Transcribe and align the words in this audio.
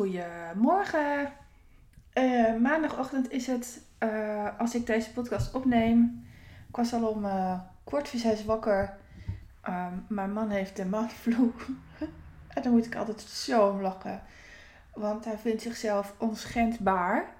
Goedemorgen. 0.00 1.32
Uh, 2.14 2.56
maandagochtend 2.56 3.30
is 3.30 3.46
het 3.46 3.82
uh, 3.98 4.58
als 4.58 4.74
ik 4.74 4.86
deze 4.86 5.12
podcast 5.12 5.54
opneem. 5.54 6.26
Ik 6.68 6.76
was 6.76 6.92
al 6.92 7.08
om 7.08 7.24
uh, 7.24 7.60
kwart 7.84 8.08
voor 8.08 8.18
zes 8.18 8.44
wakker. 8.44 8.96
Um, 9.68 10.06
mijn 10.08 10.32
man 10.32 10.50
heeft 10.50 10.76
de 10.76 10.84
manvloer. 10.84 11.52
en 12.54 12.62
dan 12.62 12.72
moet 12.72 12.86
ik 12.86 12.96
altijd 12.96 13.20
zo 13.20 13.68
om 13.68 13.80
lachen. 13.80 14.22
Want 14.94 15.24
hij 15.24 15.38
vindt 15.38 15.62
zichzelf 15.62 16.14
onschendbaar. 16.18 17.34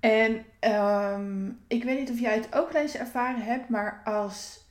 En 0.00 0.44
um, 0.60 1.60
ik 1.66 1.84
weet 1.84 1.98
niet 1.98 2.10
of 2.10 2.18
jij 2.18 2.34
het 2.34 2.54
ook 2.54 2.74
eens 2.74 2.96
ervaren 2.96 3.42
hebt, 3.42 3.68
maar 3.68 4.00
als. 4.04 4.66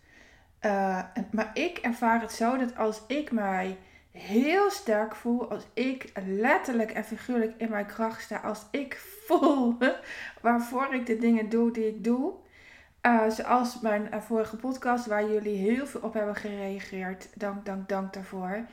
maar 1.32 1.52
ik 1.54 1.78
ervaar 1.78 2.22
het 2.22 2.32
zo 2.32 2.58
dat 2.58 2.78
als 2.78 3.02
ik 3.08 3.32
mij 3.32 3.78
heel 4.20 4.70
sterk 4.70 5.16
voel, 5.16 5.50
als 5.50 5.64
ik 5.74 6.12
letterlijk 6.26 6.92
en 6.92 7.04
figuurlijk 7.04 7.54
in 7.58 7.70
mijn 7.70 7.86
kracht 7.86 8.22
sta, 8.22 8.38
als 8.38 8.66
ik 8.72 8.96
voel 9.26 9.78
waarvoor 10.42 10.94
ik 10.94 11.06
de 11.06 11.18
dingen 11.18 11.50
doe 11.50 11.72
die 11.72 11.88
ik 11.88 12.04
doe. 12.04 12.34
Uh, 13.02 13.30
zoals 13.30 13.80
mijn 13.80 14.08
uh, 14.14 14.22
vorige 14.22 14.56
podcast, 14.56 15.06
waar 15.06 15.32
jullie 15.32 15.58
heel 15.58 15.88
veel 15.88 16.02
op 16.02 16.14
hebben 16.14 16.36
gereageerd. 16.36 17.30
Dank, 17.36 17.66
dank, 17.66 17.90
dank 17.90 18.14
daarvoor. 18.14 18.66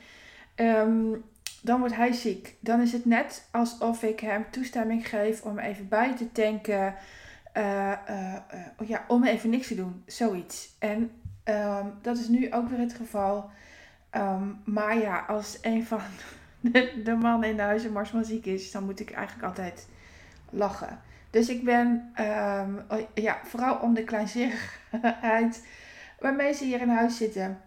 Um, 0.56 1.25
dan 1.62 1.78
wordt 1.78 1.95
hij 1.95 2.12
ziek. 2.12 2.56
Dan 2.61 2.81
is 2.81 2.92
het 2.92 3.05
net 3.05 3.48
alsof 3.51 4.03
ik 4.03 4.20
hem 4.20 4.47
toestemming 4.51 5.09
geef 5.09 5.42
om 5.42 5.59
even 5.59 5.89
bij 5.89 6.17
te 6.17 6.33
tanken. 6.33 6.95
Uh, 7.56 7.92
ja, 8.87 9.05
om 9.09 9.25
even 9.25 9.51
niks 9.51 9.67
te 9.67 9.75
doen. 9.75 10.03
Zoiets. 10.06 10.77
En 10.78 11.11
um, 11.45 11.92
dat 12.03 12.19
is 12.19 12.28
nu 12.28 12.53
ook 12.53 12.69
weer 12.69 12.78
het 12.78 12.95
geval. 12.95 13.51
Um, 14.16 14.61
maar 14.65 14.98
ja, 14.98 15.25
als 15.29 15.59
een 15.62 15.87
van 15.87 16.01
de, 16.61 17.02
de 17.05 17.15
mannen 17.15 17.48
in 17.48 17.56
de 17.56 17.62
huizenmars 17.62 18.12
ziek 18.20 18.47
is, 18.47 18.70
dan 18.70 18.84
moet 18.84 19.01
ik 19.01 19.11
eigenlijk 19.11 19.47
altijd 19.47 19.89
lachen. 20.50 21.00
Dus 21.31 21.48
ik 21.48 21.64
ben 21.64 22.12
um, 22.20 22.83
ja, 23.14 23.39
vooral 23.44 23.77
om 23.78 23.94
de 23.94 24.05
kleinzerigheid 24.05 25.67
waarmee 26.20 26.53
ze 26.53 26.64
hier 26.64 26.81
in 26.81 26.89
huis 26.89 27.17
zitten. 27.17 27.61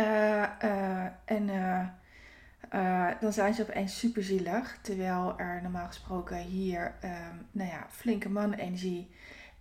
Uh, 0.00 0.42
uh, 0.64 1.04
en 1.24 1.48
uh, 1.48 3.08
dan 3.20 3.32
zijn 3.32 3.54
ze 3.54 3.62
opeens 3.62 3.98
super 3.98 4.22
zielig. 4.22 4.78
Terwijl 4.82 5.38
er 5.38 5.62
normaal 5.62 5.86
gesproken 5.86 6.36
hier 6.36 6.94
um, 7.04 7.46
nou 7.50 7.70
ja, 7.70 7.86
flinke 7.90 8.28
mannenenergie 8.28 9.10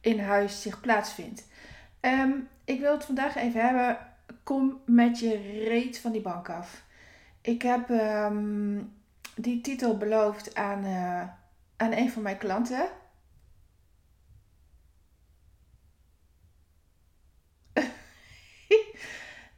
in 0.02 0.20
huis 0.20 0.62
zich 0.62 0.82
plaatsvindt. 0.82 1.48
Ik 2.66 2.80
wil 2.80 2.92
het 2.92 3.06
vandaag 3.06 3.36
even 3.36 3.62
hebben 3.62 3.98
kom 4.46 4.82
met 4.86 5.20
je 5.20 5.64
reet 5.68 6.00
van 6.00 6.12
die 6.12 6.22
bank 6.22 6.50
af. 6.50 6.84
Ik 7.42 7.62
heb 7.62 7.90
um, 7.90 8.94
die 9.36 9.62
titel 9.62 9.98
beloofd 9.98 10.56
aan, 10.56 10.86
uh, 10.86 11.22
aan 11.78 11.92
een 11.92 12.12
van 12.12 12.22
mijn 12.22 12.38
klanten. 12.38 12.88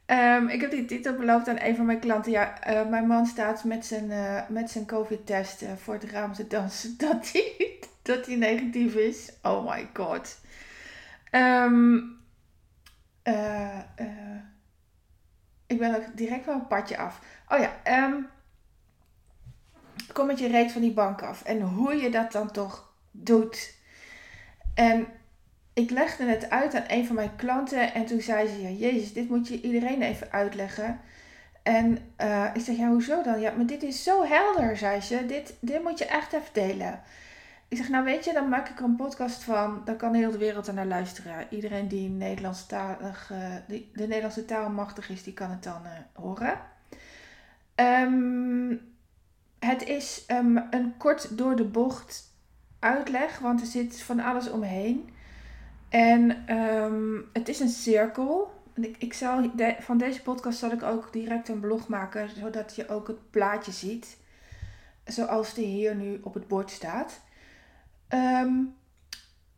um, 0.06 0.48
ik 0.54 0.60
heb 0.60 0.70
die 0.70 0.84
titel 0.84 1.16
beloofd 1.16 1.48
aan 1.48 1.60
een 1.60 1.76
van 1.76 1.86
mijn 1.86 2.00
klanten. 2.00 2.32
Ja, 2.32 2.68
uh, 2.68 2.88
mijn 2.88 3.06
man 3.06 3.26
staat 3.26 3.64
met 3.64 3.86
zijn, 3.86 4.10
uh, 4.10 4.48
met 4.48 4.70
zijn 4.70 4.86
COVID-test 4.86 5.64
voor 5.76 5.94
het 5.94 6.04
raam 6.04 6.32
te 6.32 6.46
dansen 6.46 6.96
dat 7.06 7.32
hij 7.32 7.78
dat 8.02 8.26
negatief 8.26 8.94
is. 8.94 9.32
Oh 9.42 9.70
my 9.70 9.88
god. 9.92 10.40
Um, 11.30 12.16
ik 15.68 15.78
ben 15.78 15.96
ook 15.96 16.16
direct 16.16 16.46
wel 16.46 16.54
een 16.54 16.66
padje 16.66 16.98
af. 16.98 17.20
Oh 17.48 17.58
ja, 17.58 18.04
um, 18.04 18.28
kom 20.12 20.26
met 20.26 20.38
je 20.38 20.48
reet 20.48 20.72
van 20.72 20.80
die 20.80 20.92
bank 20.92 21.22
af. 21.22 21.42
En 21.42 21.60
hoe 21.60 21.94
je 21.94 22.10
dat 22.10 22.32
dan 22.32 22.50
toch 22.50 22.92
doet. 23.10 23.74
En 24.74 25.06
ik 25.72 25.90
legde 25.90 26.24
het 26.24 26.50
uit 26.50 26.74
aan 26.74 26.84
een 26.86 27.06
van 27.06 27.14
mijn 27.14 27.36
klanten. 27.36 27.94
En 27.94 28.06
toen 28.06 28.20
zei 28.20 28.48
ze, 28.48 28.62
ja, 28.62 28.68
jezus, 28.68 29.12
dit 29.12 29.28
moet 29.28 29.48
je 29.48 29.60
iedereen 29.60 30.02
even 30.02 30.32
uitleggen. 30.32 31.00
En 31.62 31.98
uh, 32.20 32.50
ik 32.54 32.60
zeg, 32.60 32.76
ja, 32.76 32.88
hoezo 32.88 33.22
dan? 33.22 33.40
Ja, 33.40 33.52
maar 33.52 33.66
dit 33.66 33.82
is 33.82 34.02
zo 34.02 34.24
helder, 34.24 34.76
zei 34.76 35.00
ze. 35.00 35.26
Dit, 35.26 35.54
dit 35.60 35.82
moet 35.82 35.98
je 35.98 36.06
echt 36.06 36.32
even 36.32 36.52
delen. 36.52 37.00
Ik 37.68 37.76
zeg, 37.76 37.88
nou 37.88 38.04
weet 38.04 38.24
je, 38.24 38.32
dan 38.32 38.48
maak 38.48 38.68
ik 38.68 38.78
er 38.78 38.84
een 38.84 38.96
podcast 38.96 39.42
van. 39.42 39.82
Dan 39.84 39.96
kan 39.96 40.14
heel 40.14 40.30
de 40.30 40.38
wereld 40.38 40.66
er 40.66 40.74
naar 40.74 40.86
luisteren. 40.86 41.46
Iedereen 41.50 41.88
die, 41.88 42.16
die 43.66 43.90
de 43.94 44.06
Nederlandse 44.06 44.44
taal 44.44 44.70
machtig 44.70 45.10
is, 45.10 45.22
die 45.22 45.34
kan 45.34 45.50
het 45.50 45.62
dan 45.62 45.82
uh, 45.84 45.90
horen. 46.12 46.60
Um, 47.74 48.80
het 49.58 49.84
is 49.84 50.24
um, 50.28 50.66
een 50.70 50.94
kort 50.96 51.38
door 51.38 51.56
de 51.56 51.64
bocht 51.64 52.32
uitleg, 52.78 53.38
want 53.38 53.60
er 53.60 53.66
zit 53.66 54.00
van 54.02 54.20
alles 54.20 54.50
omheen. 54.50 55.10
En 55.88 56.54
um, 56.56 57.28
het 57.32 57.48
is 57.48 57.60
een 57.60 57.68
cirkel. 57.68 58.62
Ik, 58.74 58.96
ik 58.98 59.12
zal 59.12 59.50
van 59.78 59.98
deze 59.98 60.22
podcast 60.22 60.58
zal 60.58 60.70
ik 60.70 60.82
ook 60.82 61.12
direct 61.12 61.48
een 61.48 61.60
blog 61.60 61.88
maken, 61.88 62.28
zodat 62.28 62.76
je 62.76 62.88
ook 62.88 63.06
het 63.06 63.30
plaatje 63.30 63.72
ziet. 63.72 64.16
Zoals 65.04 65.54
die 65.54 65.66
hier 65.66 65.94
nu 65.94 66.20
op 66.22 66.34
het 66.34 66.48
bord 66.48 66.70
staat. 66.70 67.20
Um, 68.14 68.76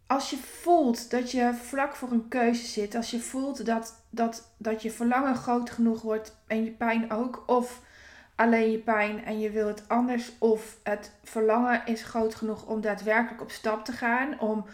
als 0.06 0.30
je 0.30 0.36
voelt 0.36 1.10
dat 1.10 1.30
je 1.30 1.54
vlak 1.54 1.96
voor 1.96 2.10
een 2.10 2.28
keuze 2.28 2.66
zit, 2.66 2.94
als 2.94 3.10
je 3.10 3.20
voelt 3.20 3.66
dat, 3.66 4.02
dat, 4.10 4.52
dat 4.56 4.82
je 4.82 4.90
verlangen 4.90 5.34
groot 5.36 5.70
genoeg 5.70 6.02
wordt 6.02 6.36
en 6.46 6.64
je 6.64 6.70
pijn 6.70 7.12
ook, 7.12 7.42
of 7.46 7.80
alleen 8.34 8.70
je 8.70 8.78
pijn 8.78 9.24
en 9.24 9.40
je 9.40 9.50
wil 9.50 9.66
het 9.66 9.88
anders, 9.88 10.32
of 10.38 10.78
het 10.82 11.12
verlangen 11.24 11.86
is 11.86 12.02
groot 12.02 12.34
genoeg 12.34 12.66
om 12.66 12.80
daadwerkelijk 12.80 13.42
op 13.42 13.50
stap 13.50 13.84
te 13.84 13.92
gaan, 13.92 14.40
om, 14.40 14.64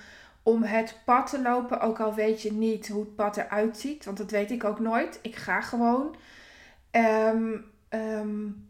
om 0.43 0.63
het 0.63 0.99
pad 1.05 1.31
te 1.31 1.43
lopen, 1.43 1.81
ook 1.81 2.01
al 2.01 2.15
weet 2.15 2.43
je 2.43 2.53
niet 2.53 2.89
hoe 2.89 3.01
het 3.01 3.15
pad 3.15 3.37
eruit 3.37 3.79
ziet, 3.79 4.05
want 4.05 4.17
dat 4.17 4.31
weet 4.31 4.51
ik 4.51 4.65
ook 4.65 4.81
nooit. 4.81 5.19
Ik 5.23 5.37
ga 5.37 5.61
gewoon. 5.61 6.17
Um, 6.91 7.65
um, 7.91 8.69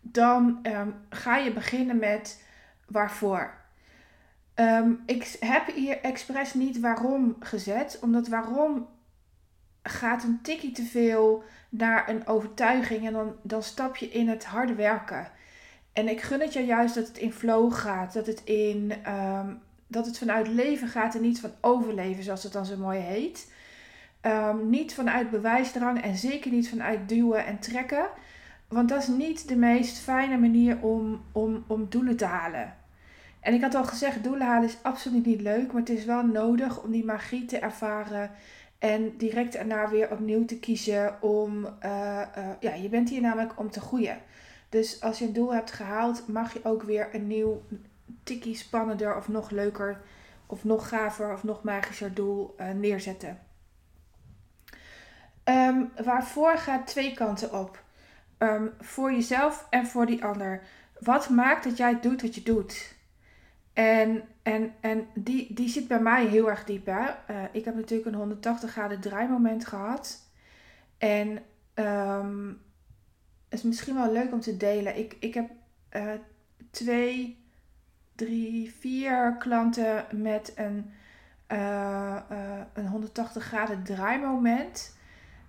dan 0.00 0.66
ga 1.08 1.36
je 1.36 1.52
beginnen 1.52 1.98
met 1.98 2.44
waarvoor. 2.86 3.63
Um, 4.56 5.02
ik 5.06 5.36
heb 5.40 5.74
hier 5.74 6.00
expres 6.00 6.54
niet 6.54 6.80
waarom 6.80 7.36
gezet, 7.40 7.98
omdat 8.02 8.28
waarom 8.28 8.88
gaat 9.82 10.24
een 10.24 10.38
tikkie 10.42 10.72
te 10.72 10.82
veel 10.82 11.42
naar 11.68 12.08
een 12.08 12.26
overtuiging 12.26 13.06
en 13.06 13.12
dan, 13.12 13.34
dan 13.42 13.62
stap 13.62 13.96
je 13.96 14.08
in 14.08 14.28
het 14.28 14.44
harde 14.44 14.74
werken. 14.74 15.30
En 15.92 16.08
ik 16.08 16.20
gun 16.20 16.40
het 16.40 16.52
je 16.52 16.64
juist 16.64 16.94
dat 16.94 17.06
het 17.06 17.18
in 17.18 17.32
flow 17.32 17.72
gaat, 17.72 18.12
dat 18.12 18.26
het, 18.26 18.44
in, 18.44 18.92
um, 19.08 19.60
dat 19.86 20.06
het 20.06 20.18
vanuit 20.18 20.48
leven 20.48 20.88
gaat 20.88 21.14
en 21.14 21.22
niet 21.22 21.40
van 21.40 21.52
overleven, 21.60 22.24
zoals 22.24 22.42
het 22.42 22.52
dan 22.52 22.66
zo 22.66 22.76
mooi 22.76 22.98
heet. 22.98 23.52
Um, 24.22 24.70
niet 24.70 24.94
vanuit 24.94 25.30
bewijsdrang 25.30 26.02
en 26.02 26.16
zeker 26.16 26.50
niet 26.50 26.68
vanuit 26.68 27.08
duwen 27.08 27.46
en 27.46 27.58
trekken. 27.58 28.06
Want 28.68 28.88
dat 28.88 29.02
is 29.02 29.08
niet 29.08 29.48
de 29.48 29.56
meest 29.56 29.98
fijne 29.98 30.36
manier 30.36 30.78
om, 30.80 31.24
om, 31.32 31.64
om 31.66 31.86
doelen 31.88 32.16
te 32.16 32.24
halen. 32.24 32.74
En 33.44 33.54
ik 33.54 33.62
had 33.62 33.74
al 33.74 33.84
gezegd, 33.84 34.22
doelen 34.22 34.46
halen 34.46 34.68
is 34.68 34.78
absoluut 34.82 35.26
niet 35.26 35.40
leuk, 35.40 35.72
maar 35.72 35.80
het 35.80 35.90
is 35.90 36.04
wel 36.04 36.26
nodig 36.26 36.82
om 36.82 36.90
die 36.90 37.04
magie 37.04 37.44
te 37.44 37.58
ervaren 37.58 38.30
en 38.78 39.16
direct 39.16 39.52
daarna 39.52 39.88
weer 39.88 40.10
opnieuw 40.10 40.44
te 40.44 40.58
kiezen 40.58 41.22
om, 41.22 41.64
uh, 41.64 42.22
uh, 42.38 42.48
ja, 42.60 42.74
je 42.74 42.88
bent 42.88 43.08
hier 43.08 43.20
namelijk 43.20 43.58
om 43.58 43.70
te 43.70 43.80
groeien. 43.80 44.18
Dus 44.68 45.00
als 45.00 45.18
je 45.18 45.24
een 45.24 45.32
doel 45.32 45.54
hebt 45.54 45.72
gehaald, 45.72 46.28
mag 46.28 46.52
je 46.52 46.60
ook 46.64 46.82
weer 46.82 47.08
een 47.12 47.26
nieuw, 47.26 47.62
tikkie 48.22 48.56
spannender 48.56 49.16
of 49.16 49.28
nog 49.28 49.50
leuker 49.50 50.00
of 50.46 50.64
nog 50.64 50.88
gaver 50.88 51.32
of 51.32 51.44
nog 51.44 51.62
magischer 51.62 52.14
doel 52.14 52.54
uh, 52.60 52.70
neerzetten. 52.70 53.38
Um, 55.44 55.90
waarvoor 56.04 56.58
gaat 56.58 56.86
twee 56.86 57.14
kanten 57.14 57.52
op. 57.60 57.82
Um, 58.38 58.72
voor 58.80 59.12
jezelf 59.12 59.66
en 59.70 59.86
voor 59.86 60.06
die 60.06 60.24
ander. 60.24 60.62
Wat 60.98 61.28
maakt 61.28 61.64
dat 61.64 61.76
jij 61.76 62.00
doet 62.00 62.22
wat 62.22 62.34
je 62.34 62.42
doet? 62.42 62.93
En, 63.74 64.22
en, 64.42 64.74
en 64.80 65.06
die, 65.14 65.54
die 65.54 65.68
zit 65.68 65.88
bij 65.88 66.00
mij 66.00 66.26
heel 66.26 66.50
erg 66.50 66.64
diep. 66.64 66.86
Hè? 66.86 67.00
Uh, 67.30 67.42
ik 67.52 67.64
heb 67.64 67.74
natuurlijk 67.74 68.08
een 68.08 68.14
180 68.14 68.70
graden 68.70 69.00
draaimoment 69.00 69.66
gehad. 69.66 70.28
En 70.98 71.28
um, 71.74 72.62
het 73.48 73.58
is 73.58 73.62
misschien 73.62 73.94
wel 73.94 74.12
leuk 74.12 74.32
om 74.32 74.40
te 74.40 74.56
delen. 74.56 74.98
Ik, 74.98 75.16
ik 75.20 75.34
heb 75.34 75.50
uh, 75.96 76.12
twee, 76.70 77.44
drie, 78.14 78.74
vier 78.74 79.36
klanten 79.38 80.04
met 80.12 80.52
een, 80.56 80.90
uh, 81.52 82.20
een 82.72 82.86
180 82.86 83.44
graden 83.44 83.82
draaimoment. 83.82 84.96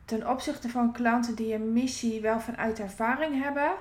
Ten 0.06 0.30
opzichte 0.30 0.70
van 0.70 0.94
klanten 0.94 1.36
die 1.36 1.54
een 1.54 1.74
missie 1.74 2.22
wel 2.22 2.40
vanuit 2.40 2.80
ervaring 2.80 3.44
hebben. 3.44 3.72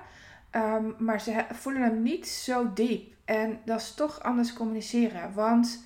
Um, 0.56 0.94
maar 0.98 1.20
ze 1.20 1.44
voelen 1.52 1.82
hem 1.82 2.02
niet 2.02 2.28
zo 2.28 2.72
diep. 2.72 3.12
En 3.24 3.60
dat 3.64 3.80
is 3.80 3.94
toch 3.94 4.22
anders 4.22 4.52
communiceren. 4.52 5.34
Want 5.34 5.84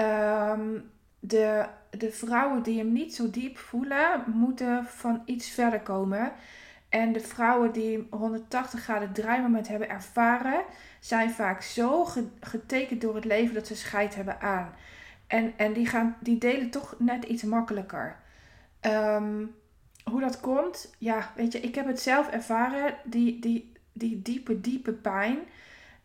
um, 0.00 0.90
de, 1.20 1.66
de 1.90 2.12
vrouwen 2.12 2.62
die 2.62 2.78
hem 2.78 2.92
niet 2.92 3.14
zo 3.14 3.30
diep 3.30 3.58
voelen, 3.58 4.24
moeten 4.26 4.86
van 4.86 5.22
iets 5.24 5.50
verder 5.50 5.80
komen. 5.80 6.32
en 6.88 7.12
de 7.12 7.20
vrouwen 7.20 7.72
die 7.72 8.06
180 8.10 8.80
graden 8.80 9.12
draaimoment 9.12 9.68
hebben 9.68 9.88
ervaren, 9.88 10.62
zijn 11.00 11.30
vaak 11.30 11.62
zo 11.62 12.04
getekend 12.40 13.00
door 13.00 13.14
het 13.14 13.24
leven 13.24 13.54
dat 13.54 13.66
ze 13.66 13.76
scheid 13.76 14.14
hebben 14.14 14.40
aan. 14.40 14.74
En, 15.26 15.52
en 15.56 15.72
die, 15.72 15.86
gaan, 15.86 16.16
die 16.20 16.38
delen 16.38 16.70
toch 16.70 16.94
net 16.98 17.24
iets 17.24 17.42
makkelijker. 17.42 18.16
Ehm, 18.80 19.44
hoe 20.04 20.20
dat 20.20 20.40
komt, 20.40 20.94
ja, 20.98 21.32
weet 21.36 21.52
je, 21.52 21.60
ik 21.60 21.74
heb 21.74 21.86
het 21.86 22.00
zelf 22.00 22.28
ervaren, 22.28 22.94
die, 23.04 23.38
die, 23.40 23.72
die 23.94 24.22
diepe, 24.22 24.60
diepe 24.60 24.92
pijn. 24.92 25.38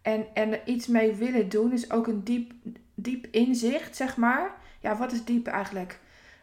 En, 0.01 0.25
en 0.33 0.51
er 0.51 0.67
iets 0.67 0.87
mee 0.87 1.13
willen 1.13 1.49
doen 1.49 1.71
is 1.71 1.91
ook 1.91 2.07
een 2.07 2.23
diep, 2.23 2.51
diep 2.95 3.27
inzicht, 3.31 3.95
zeg 3.95 4.17
maar. 4.17 4.51
Ja, 4.79 4.97
wat 4.97 5.11
is 5.11 5.25
diep 5.25 5.47
eigenlijk? 5.47 5.99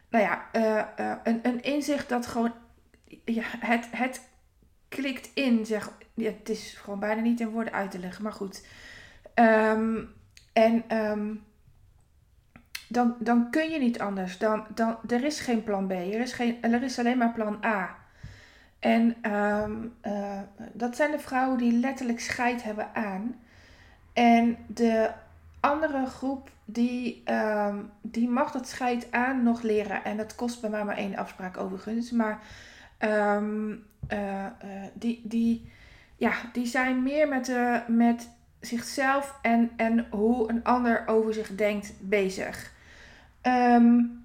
Nou 0.09 0.23
ja, 0.23 0.47
uh, 0.53 1.05
uh, 1.05 1.15
een, 1.23 1.39
een 1.43 1.61
inzicht 1.61 2.09
dat 2.09 2.27
gewoon 2.27 2.53
ja, 3.25 3.43
het, 3.45 3.87
het 3.91 4.21
klikt 4.89 5.29
in, 5.33 5.65
zeg. 5.65 5.91
Ja, 6.13 6.31
het 6.39 6.49
is 6.49 6.73
gewoon 6.73 6.99
bijna 6.99 7.21
niet 7.21 7.39
in 7.39 7.49
woorden 7.49 7.73
uit 7.73 7.91
te 7.91 7.99
leggen, 7.99 8.23
maar 8.23 8.33
goed. 8.33 8.65
Um, 9.35 10.09
en 10.53 10.97
um, 10.97 11.43
dan, 12.87 13.15
dan 13.19 13.49
kun 13.51 13.69
je 13.69 13.79
niet 13.79 13.99
anders. 13.99 14.37
Dan, 14.37 14.65
dan, 14.73 14.97
er 15.07 15.23
is 15.23 15.39
geen 15.39 15.63
plan 15.63 15.87
B. 15.87 15.91
Er 15.91 16.19
is, 16.19 16.33
geen, 16.33 16.61
er 16.61 16.83
is 16.83 16.99
alleen 16.99 17.17
maar 17.17 17.33
plan 17.33 17.65
A. 17.65 17.97
En 18.79 19.31
um, 19.33 19.93
uh, 20.05 20.39
dat 20.73 20.95
zijn 20.95 21.11
de 21.11 21.19
vrouwen 21.19 21.57
die 21.57 21.71
letterlijk 21.71 22.19
scheid 22.19 22.63
hebben 22.63 22.95
aan. 22.95 23.35
En 24.13 24.57
de 24.67 25.09
andere 25.59 26.05
groep 26.05 26.49
die, 26.65 27.23
um, 27.31 27.91
die 28.01 28.29
mag 28.29 28.51
dat 28.51 28.67
scheid 28.67 29.11
aan 29.11 29.43
nog 29.43 29.61
leren. 29.61 30.03
En 30.03 30.17
dat 30.17 30.35
kost 30.35 30.61
bij 30.61 30.69
mij 30.69 30.83
maar 30.83 30.97
één 30.97 31.15
afspraak 31.15 31.57
overigens. 31.57 32.11
Maar 32.11 32.39
um, 32.99 33.85
uh, 34.13 34.45
uh, 34.45 34.45
die, 34.93 35.21
die, 35.23 35.71
ja, 36.15 36.33
die 36.53 36.65
zijn 36.65 37.03
meer 37.03 37.27
met, 37.27 37.45
de, 37.45 37.81
met 37.87 38.29
zichzelf 38.59 39.39
en, 39.41 39.71
en 39.75 40.07
hoe 40.09 40.49
een 40.49 40.63
ander 40.63 41.03
over 41.07 41.33
zich 41.33 41.55
denkt 41.55 41.93
bezig. 41.99 42.73
Um, 43.41 44.16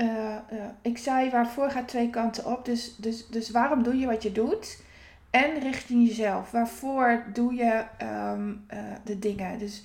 uh, 0.00 0.36
ik 0.82 0.98
zei 0.98 1.30
waarvoor 1.30 1.70
gaat 1.70 1.88
twee 1.88 2.10
kanten 2.10 2.46
op. 2.46 2.64
Dus, 2.64 2.96
dus, 2.96 3.26
dus 3.26 3.50
waarom 3.50 3.82
doe 3.82 3.98
je 3.98 4.06
wat 4.06 4.22
je 4.22 4.32
doet? 4.32 4.82
En 5.30 5.60
richting 5.60 6.08
jezelf. 6.08 6.50
Waarvoor 6.50 7.24
doe 7.32 7.54
je 7.54 7.84
um, 8.32 8.64
uh, 8.74 8.78
de 9.04 9.18
dingen? 9.18 9.58
Dus 9.58 9.84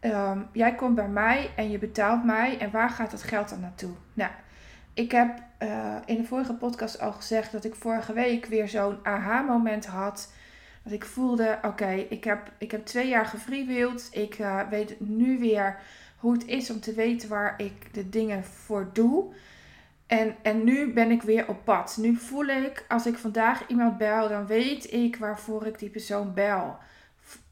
um, 0.00 0.46
jij 0.52 0.74
komt 0.74 0.94
bij 0.94 1.08
mij 1.08 1.50
en 1.56 1.70
je 1.70 1.78
betaalt 1.78 2.24
mij. 2.24 2.58
En 2.58 2.70
waar 2.70 2.90
gaat 2.90 3.10
dat 3.10 3.22
geld 3.22 3.48
dan 3.48 3.60
naartoe? 3.60 3.92
Nou, 4.14 4.30
ik 4.94 5.10
heb 5.10 5.42
in 6.06 6.16
de 6.16 6.24
vorige 6.24 6.54
podcast 6.54 7.00
al 7.00 7.12
gezegd 7.12 7.52
dat 7.52 7.64
ik 7.64 7.74
vorige 7.74 8.12
week 8.12 8.46
weer 8.46 8.68
zo'n 8.68 8.98
aha-moment 9.02 9.86
had. 9.86 10.32
Dat 10.82 10.92
ik 10.92 11.04
voelde: 11.04 11.58
oké, 11.62 11.90
ik, 11.90 12.24
heb, 12.24 12.50
ik 12.58 12.70
heb 12.70 12.86
twee 12.86 13.08
jaar 13.08 13.26
gefreewild. 13.26 14.08
Ik 14.10 14.44
weet 14.70 15.00
nu 15.00 15.38
weer 15.38 15.78
hoe 16.16 16.32
het 16.32 16.46
is 16.46 16.70
om 16.70 16.80
te 16.80 16.92
weten 16.92 17.28
waar 17.28 17.54
ik 17.56 17.94
de 17.94 18.08
dingen 18.08 18.44
voor 18.44 18.90
doe. 18.92 19.32
En, 20.06 20.36
en 20.42 20.64
nu 20.64 20.92
ben 20.92 21.10
ik 21.10 21.22
weer 21.22 21.48
op 21.48 21.64
pad. 21.64 21.96
Nu 22.00 22.16
voel 22.16 22.46
ik, 22.46 22.84
als 22.88 23.06
ik 23.06 23.18
vandaag 23.18 23.66
iemand 23.66 23.98
bel, 23.98 24.28
dan 24.28 24.46
weet 24.46 24.92
ik 24.92 25.16
waarvoor 25.16 25.66
ik 25.66 25.78
die 25.78 25.90
persoon 25.90 26.34
bel. 26.34 26.76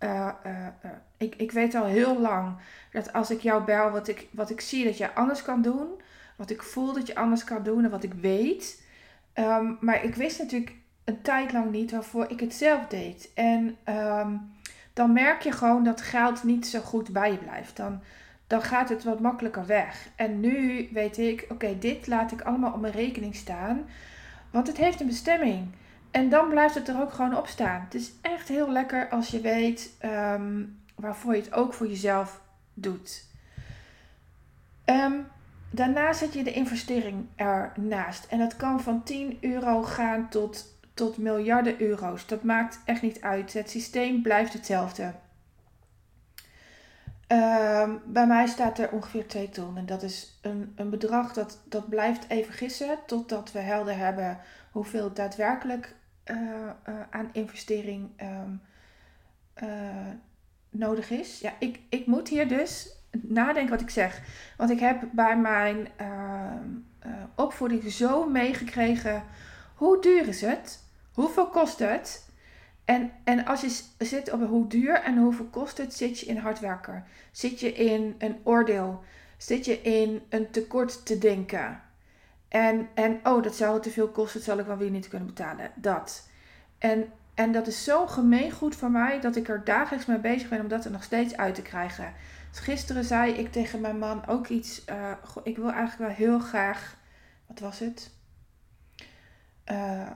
Uh, 0.00 0.28
uh, 0.46 0.66
uh. 0.84 0.90
Ik, 1.16 1.34
ik 1.34 1.52
weet 1.52 1.74
al 1.74 1.84
heel 1.84 2.20
lang 2.20 2.56
dat 2.92 3.12
als 3.12 3.30
ik 3.30 3.40
jou 3.40 3.64
bel, 3.64 3.90
wat 3.90 4.08
ik, 4.08 4.28
wat 4.30 4.50
ik 4.50 4.60
zie 4.60 4.84
dat 4.84 4.98
je 4.98 5.14
anders 5.14 5.42
kan 5.42 5.62
doen. 5.62 5.88
Wat 6.36 6.50
ik 6.50 6.62
voel 6.62 6.92
dat 6.92 7.06
je 7.06 7.14
anders 7.14 7.44
kan 7.44 7.62
doen 7.62 7.84
en 7.84 7.90
wat 7.90 8.02
ik 8.02 8.14
weet. 8.14 8.82
Um, 9.34 9.78
maar 9.80 10.04
ik 10.04 10.14
wist 10.14 10.38
natuurlijk 10.38 10.74
een 11.04 11.22
tijd 11.22 11.52
lang 11.52 11.70
niet 11.70 11.90
waarvoor 11.90 12.30
ik 12.30 12.40
het 12.40 12.54
zelf 12.54 12.86
deed. 12.86 13.30
En 13.34 13.76
um, 13.84 14.52
dan 14.92 15.12
merk 15.12 15.42
je 15.42 15.52
gewoon 15.52 15.84
dat 15.84 16.00
geld 16.00 16.42
niet 16.42 16.66
zo 16.66 16.80
goed 16.80 17.12
bij 17.12 17.30
je 17.30 17.38
blijft. 17.38 17.76
Dan, 17.76 18.02
dan 18.52 18.62
gaat 18.62 18.88
het 18.88 19.04
wat 19.04 19.20
makkelijker 19.20 19.66
weg. 19.66 20.08
En 20.16 20.40
nu 20.40 20.88
weet 20.92 21.18
ik, 21.18 21.46
oké, 21.48 21.78
dit 21.78 22.06
laat 22.06 22.32
ik 22.32 22.40
allemaal 22.40 22.72
op 22.72 22.80
mijn 22.80 22.92
rekening 22.92 23.34
staan. 23.34 23.84
Want 24.50 24.66
het 24.66 24.76
heeft 24.76 25.00
een 25.00 25.06
bestemming. 25.06 25.68
En 26.10 26.28
dan 26.28 26.48
blijft 26.48 26.74
het 26.74 26.88
er 26.88 27.00
ook 27.00 27.12
gewoon 27.12 27.36
op 27.36 27.46
staan. 27.46 27.80
Het 27.80 27.94
is 27.94 28.12
echt 28.20 28.48
heel 28.48 28.70
lekker 28.70 29.08
als 29.08 29.28
je 29.28 29.40
weet 29.40 29.90
um, 30.04 30.80
waarvoor 30.94 31.34
je 31.34 31.40
het 31.40 31.52
ook 31.52 31.74
voor 31.74 31.88
jezelf 31.88 32.40
doet. 32.74 33.24
Um, 34.84 35.26
daarna 35.70 36.12
zet 36.12 36.32
je 36.32 36.44
de 36.44 36.52
investering 36.52 37.26
ernaast. 37.36 38.24
En 38.24 38.38
dat 38.38 38.56
kan 38.56 38.80
van 38.80 39.02
10 39.02 39.38
euro 39.40 39.82
gaan 39.82 40.28
tot, 40.28 40.78
tot 40.94 41.18
miljarden 41.18 41.80
euro's. 41.80 42.26
Dat 42.26 42.42
maakt 42.42 42.80
echt 42.84 43.02
niet 43.02 43.20
uit. 43.20 43.52
Het 43.52 43.70
systeem 43.70 44.22
blijft 44.22 44.52
hetzelfde. 44.52 45.12
Um, 47.32 48.00
bij 48.06 48.26
mij 48.26 48.46
staat 48.46 48.78
er 48.78 48.90
ongeveer 48.90 49.26
2 49.26 49.48
ton. 49.48 49.76
En 49.76 49.86
dat 49.86 50.02
is 50.02 50.38
een, 50.42 50.72
een 50.76 50.90
bedrag 50.90 51.32
dat, 51.32 51.62
dat 51.68 51.88
blijft 51.88 52.28
even 52.28 52.52
gissen 52.54 52.98
totdat 53.06 53.52
we 53.52 53.58
helder 53.58 53.96
hebben 53.96 54.38
hoeveel 54.70 55.12
daadwerkelijk 55.12 55.94
uh, 56.30 56.36
uh, 56.88 56.94
aan 57.10 57.28
investering 57.32 58.10
um, 58.20 58.60
uh, 59.62 59.68
nodig 60.70 61.10
is. 61.10 61.40
Ja, 61.40 61.52
ik, 61.58 61.80
ik 61.88 62.06
moet 62.06 62.28
hier 62.28 62.48
dus 62.48 62.96
nadenken 63.10 63.70
wat 63.70 63.80
ik 63.80 63.90
zeg. 63.90 64.22
Want 64.56 64.70
ik 64.70 64.80
heb 64.80 65.08
bij 65.12 65.36
mijn 65.36 65.88
ehm, 65.96 66.68
opvoeding 67.34 67.92
zo 67.92 68.28
meegekregen. 68.28 69.22
Hoe 69.74 70.00
duur 70.00 70.28
is 70.28 70.40
het? 70.40 70.82
Hoeveel 71.12 71.48
kost 71.48 71.78
het? 71.78 72.30
En, 72.84 73.12
en 73.24 73.44
als 73.44 73.60
je 73.60 74.04
zit 74.04 74.32
op 74.32 74.48
hoe 74.48 74.66
duur 74.66 74.94
en 74.94 75.16
hoeveel 75.16 75.48
kost 75.50 75.78
het, 75.78 75.94
zit 75.94 76.18
je 76.18 76.26
in 76.26 76.36
hardwerker. 76.36 77.04
Zit 77.30 77.60
je 77.60 77.72
in 77.72 78.14
een 78.18 78.40
oordeel. 78.42 79.02
Zit 79.36 79.64
je 79.64 79.82
in 79.82 80.22
een 80.28 80.50
tekort 80.50 81.06
te 81.06 81.18
denken. 81.18 81.80
En, 82.48 82.88
en 82.94 83.20
oh, 83.22 83.42
dat 83.42 83.54
zou 83.54 83.80
te 83.80 83.90
veel 83.90 84.08
kosten, 84.08 84.38
dat 84.38 84.48
zal 84.48 84.58
ik 84.58 84.66
wel 84.66 84.76
weer 84.76 84.90
niet 84.90 85.08
kunnen 85.08 85.28
betalen. 85.28 85.70
Dat. 85.74 86.28
En, 86.78 87.12
en 87.34 87.52
dat 87.52 87.66
is 87.66 87.84
zo 87.84 88.06
gemeengoed 88.06 88.76
voor 88.76 88.90
mij 88.90 89.20
dat 89.20 89.36
ik 89.36 89.48
er 89.48 89.64
dagelijks 89.64 90.06
mee 90.06 90.18
bezig 90.18 90.48
ben 90.48 90.60
om 90.60 90.68
dat 90.68 90.84
er 90.84 90.90
nog 90.90 91.02
steeds 91.02 91.36
uit 91.36 91.54
te 91.54 91.62
krijgen. 91.62 92.12
Dus 92.50 92.60
gisteren 92.60 93.04
zei 93.04 93.32
ik 93.32 93.52
tegen 93.52 93.80
mijn 93.80 93.98
man 93.98 94.26
ook 94.26 94.48
iets. 94.48 94.82
Uh, 94.88 95.12
ik 95.42 95.56
wil 95.56 95.70
eigenlijk 95.70 95.98
wel 95.98 96.28
heel 96.28 96.38
graag. 96.38 96.96
Wat 97.46 97.58
was 97.58 97.78
het? 97.78 98.10
Uh, 99.70 100.10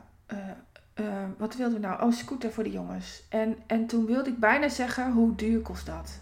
uh, 1.01 1.07
wat 1.39 1.55
wilden 1.55 1.81
we 1.81 1.87
nou? 1.87 2.03
Oh, 2.03 2.13
scooter 2.13 2.53
voor 2.53 2.65
de 2.65 2.71
jongens. 2.71 3.23
En, 3.29 3.57
en 3.67 3.87
toen 3.87 4.07
wilde 4.07 4.31
ik 4.31 4.39
bijna 4.39 4.69
zeggen, 4.69 5.13
hoe 5.13 5.35
duur 5.35 5.61
kost 5.61 5.87
dat? 5.87 6.21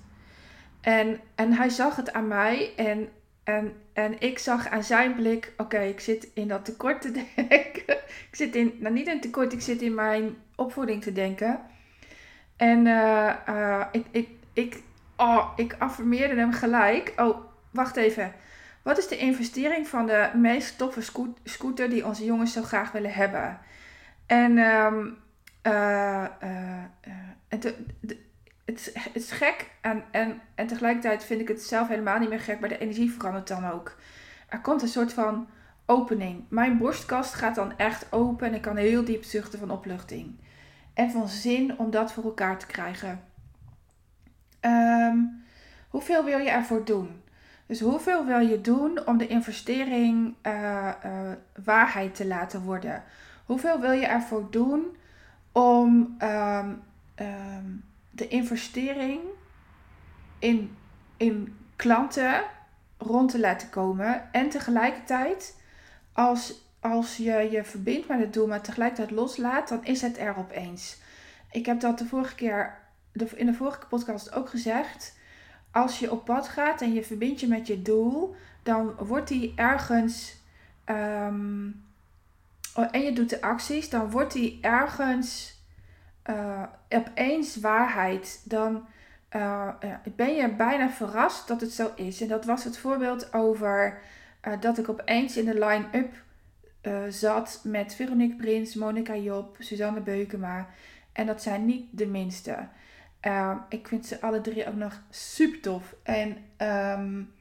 En, 0.80 1.20
en 1.34 1.52
hij 1.52 1.68
zag 1.68 1.96
het 1.96 2.12
aan 2.12 2.28
mij 2.28 2.74
en, 2.76 3.08
en, 3.44 3.72
en 3.92 4.20
ik 4.20 4.38
zag 4.38 4.68
aan 4.68 4.82
zijn 4.84 5.14
blik, 5.14 5.52
oké, 5.56 5.78
ik 5.78 6.00
zit 6.00 6.28
in 6.34 6.48
dat 6.48 6.64
tekort 6.64 7.00
te 7.00 7.12
denken. 7.36 7.96
ik 8.06 8.28
zit 8.32 8.54
in, 8.54 8.74
nou 8.78 8.94
niet 8.94 9.06
in 9.06 9.20
tekort, 9.20 9.52
ik 9.52 9.60
zit 9.60 9.82
in 9.82 9.94
mijn 9.94 10.36
opvoeding 10.54 11.02
te 11.02 11.12
denken. 11.12 11.60
En 12.56 12.86
uh, 12.86 13.34
uh, 13.48 13.84
ik, 13.92 14.06
ik, 14.10 14.28
ik, 14.52 14.82
oh, 15.16 15.52
ik 15.56 15.76
affirmeerde 15.78 16.34
hem 16.34 16.52
gelijk. 16.52 17.12
Oh, 17.16 17.38
wacht 17.70 17.96
even. 17.96 18.32
Wat 18.82 18.98
is 18.98 19.08
de 19.08 19.16
investering 19.16 19.88
van 19.88 20.06
de 20.06 20.30
meest 20.34 20.78
toffe 20.78 21.02
scooter 21.44 21.90
die 21.90 22.06
onze 22.06 22.24
jongens 22.24 22.52
zo 22.52 22.62
graag 22.62 22.92
willen 22.92 23.12
hebben? 23.12 23.58
En, 24.26 24.56
uh, 24.56 24.86
en 27.48 27.58
te, 27.58 27.84
de, 28.00 28.18
het, 28.64 28.94
is 29.12 29.30
gek 29.30 29.70
en, 29.80 30.04
en, 30.10 30.40
en 30.54 30.66
tegelijkertijd 30.66 31.24
vind 31.24 31.40
ik 31.40 31.48
het 31.48 31.62
zelf 31.62 31.88
helemaal 31.88 32.18
niet 32.18 32.28
meer 32.28 32.40
gek, 32.40 32.60
maar 32.60 32.68
de 32.68 32.78
energie 32.78 33.12
verandert 33.12 33.48
dan 33.48 33.70
ook. 33.70 33.96
Er 34.48 34.60
komt 34.60 34.82
een 34.82 34.88
soort 34.88 35.12
van 35.12 35.48
opening. 35.86 36.44
Mijn 36.48 36.78
borstkast 36.78 37.34
gaat 37.34 37.54
dan 37.54 37.78
echt 37.78 38.12
open 38.12 38.46
en 38.46 38.54
ik 38.54 38.62
kan 38.62 38.76
heel 38.76 39.04
diep 39.04 39.24
zuchten 39.24 39.58
van 39.58 39.70
opluchting. 39.70 40.38
En 40.94 41.10
van 41.10 41.28
zin 41.28 41.78
om 41.78 41.90
dat 41.90 42.12
voor 42.12 42.24
elkaar 42.24 42.58
te 42.58 42.66
krijgen. 42.66 43.20
Um, 44.60 45.44
hoeveel 45.88 46.24
wil 46.24 46.38
je 46.38 46.50
ervoor 46.50 46.84
doen? 46.84 47.22
Dus 47.66 47.80
hoeveel 47.80 48.26
wil 48.26 48.38
je 48.38 48.60
doen 48.60 49.06
om 49.06 49.18
de 49.18 49.26
investering 49.26 50.34
waarheid 51.64 52.14
te 52.14 52.26
laten 52.26 52.62
worden? 52.62 53.02
Hoeveel 53.44 53.80
wil 53.80 53.92
je 53.92 54.06
ervoor 54.06 54.50
doen 54.50 54.96
om 55.52 56.16
um, 56.22 56.82
um, 57.16 57.84
de 58.10 58.28
investering 58.28 59.20
in, 60.38 60.76
in 61.16 61.56
klanten 61.76 62.42
rond 62.98 63.30
te 63.30 63.40
laten 63.40 63.70
komen 63.70 64.32
en 64.32 64.48
tegelijkertijd 64.48 65.60
als, 66.12 66.68
als 66.80 67.16
je 67.16 67.48
je 67.50 67.64
verbindt 67.64 68.08
met 68.08 68.18
het 68.18 68.32
doel, 68.32 68.46
maar 68.46 68.60
tegelijkertijd 68.60 69.10
loslaat, 69.10 69.68
dan 69.68 69.84
is 69.84 70.00
het 70.00 70.18
er 70.18 70.36
opeens. 70.36 71.00
Ik 71.50 71.66
heb 71.66 71.80
dat 71.80 71.98
de 71.98 72.06
vorige 72.06 72.34
keer 72.34 72.78
de, 73.12 73.28
in 73.34 73.46
de 73.46 73.54
vorige 73.54 73.86
podcast 73.86 74.32
ook 74.32 74.48
gezegd. 74.48 75.18
Als 75.70 75.98
je 75.98 76.10
op 76.10 76.24
pad 76.24 76.48
gaat 76.48 76.80
en 76.80 76.92
je 76.92 77.04
verbindt 77.04 77.40
je 77.40 77.48
met 77.48 77.66
je 77.66 77.82
doel, 77.82 78.34
dan 78.62 78.94
wordt 78.98 79.28
die 79.28 79.52
ergens 79.56 80.36
oh, 80.86 81.34
en 82.74 83.00
je 83.00 83.12
doet 83.12 83.30
de 83.30 83.40
acties, 83.40 83.90
dan 83.90 84.10
wordt 84.10 84.32
die 84.32 84.58
ergens 84.60 85.58
uh, 86.30 86.62
opeens 86.88 87.56
waarheid. 87.56 88.42
Dan 88.44 88.86
uh, 89.36 89.68
ben 90.16 90.34
je 90.34 90.54
bijna 90.54 90.90
verrast 90.90 91.48
dat 91.48 91.60
het 91.60 91.72
zo 91.72 91.90
is. 91.96 92.20
En 92.20 92.28
dat 92.28 92.44
was 92.44 92.64
het 92.64 92.78
voorbeeld 92.78 93.32
over 93.32 94.00
dat 94.60 94.78
ik 94.78 94.88
opeens 94.88 95.36
in 95.36 95.44
de 95.44 95.66
line-up 95.66 96.12
zat 97.12 97.60
met 97.64 97.94
Veronique 97.94 98.36
Prins, 98.36 98.74
Monica 98.74 99.16
Job, 99.16 99.56
Suzanne 99.58 100.00
Beukema. 100.00 100.68
En 101.12 101.26
dat 101.26 101.42
zijn 101.42 101.64
niet 101.64 101.86
de 101.90 102.06
minste. 102.06 102.68
ik 103.68 103.88
vind 103.88 104.06
ze 104.06 104.20
alle 104.20 104.40
drie 104.40 104.68
ook 104.68 104.74
nog 104.74 105.02
super 105.10 105.60
tof. 105.60 105.94
En 106.02 106.36
um, 106.98 107.32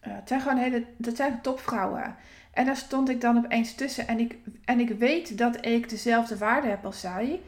het 0.00 0.28
zijn 0.28 0.40
gewoon 0.40 0.58
hele, 0.58 0.84
dat 0.96 1.16
zijn 1.16 1.40
topvrouwen. 1.40 2.16
En 2.54 2.64
daar 2.64 2.76
stond 2.76 3.08
ik 3.08 3.20
dan 3.20 3.36
opeens 3.36 3.74
tussen. 3.74 4.08
En 4.08 4.18
ik, 4.18 4.36
en 4.64 4.80
ik 4.80 4.88
weet 4.88 5.38
dat 5.38 5.66
ik 5.66 5.88
dezelfde 5.88 6.38
waarde 6.38 6.68
heb 6.68 6.84
als 6.84 7.00
zij. 7.00 7.40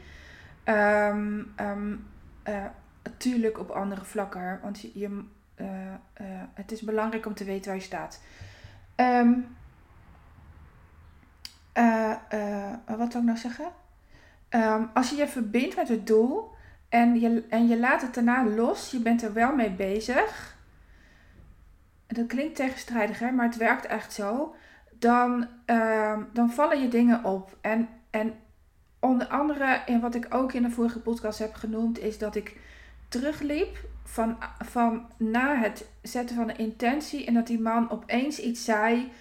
Um, 0.65 1.53
um, 1.59 2.07
natuurlijk 3.03 3.59
op 3.59 3.69
andere 3.69 4.05
vlakken. 4.05 4.59
Want 4.61 4.81
je, 4.93 5.23
uh, 5.57 5.67
uh, 6.21 6.27
het 6.53 6.71
is 6.71 6.81
belangrijk 6.81 7.25
om 7.25 7.33
te 7.33 7.43
weten 7.43 7.65
waar 7.65 7.79
je 7.79 7.85
staat. 7.85 8.21
Um, 8.95 9.47
wat 12.85 13.11
zou 13.11 13.17
ik 13.17 13.23
nou 13.23 13.37
zeggen? 13.37 13.71
als 14.93 15.09
je 15.09 15.15
je 15.15 15.27
verbindt 15.27 15.75
met 15.75 15.87
het 15.87 16.07
doel 16.07 16.51
en 16.89 17.19
je, 17.19 17.45
en 17.49 17.67
je 17.67 17.79
laat 17.79 18.01
het 18.01 18.13
daarna 18.13 18.45
los, 18.45 18.91
je 18.91 18.99
bent 18.99 19.23
er 19.23 19.33
wel 19.33 19.55
mee 19.55 19.71
bezig. 19.71 20.57
Dat 22.07 22.27
klinkt 22.27 22.55
tegenstrijdig, 22.55 23.19
hè, 23.19 23.31
maar 23.31 23.45
het 23.45 23.57
werkt 23.57 23.85
echt 23.85 24.13
zo 24.13 24.55
dan, 24.99 25.47
uh, 25.65 26.17
dan 26.33 26.51
vallen 26.51 26.81
je 26.81 26.87
dingen 26.87 27.23
op. 27.23 27.57
En, 27.61 27.89
en 28.09 28.33
onder 28.99 29.27
andere, 29.27 29.81
in 29.85 29.99
wat 29.99 30.15
ik 30.15 30.27
ook 30.29 30.53
in 30.53 30.63
de 30.63 30.69
vorige 30.69 30.99
podcast 30.99 31.39
heb 31.39 31.53
genoemd, 31.53 31.99
is 31.99 32.17
dat 32.17 32.35
ik 32.35 32.57
terugliep 33.09 33.77
van, 34.03 34.37
van 34.65 35.11
na 35.17 35.55
het 35.55 35.89
zetten 36.01 36.35
van 36.35 36.49
een 36.49 36.57
intentie 36.57 37.25
en 37.25 37.33
dat 37.33 37.47
die 37.47 37.59
man 37.59 37.89
opeens 37.89 38.39
iets 38.39 38.63
zei 38.63 39.11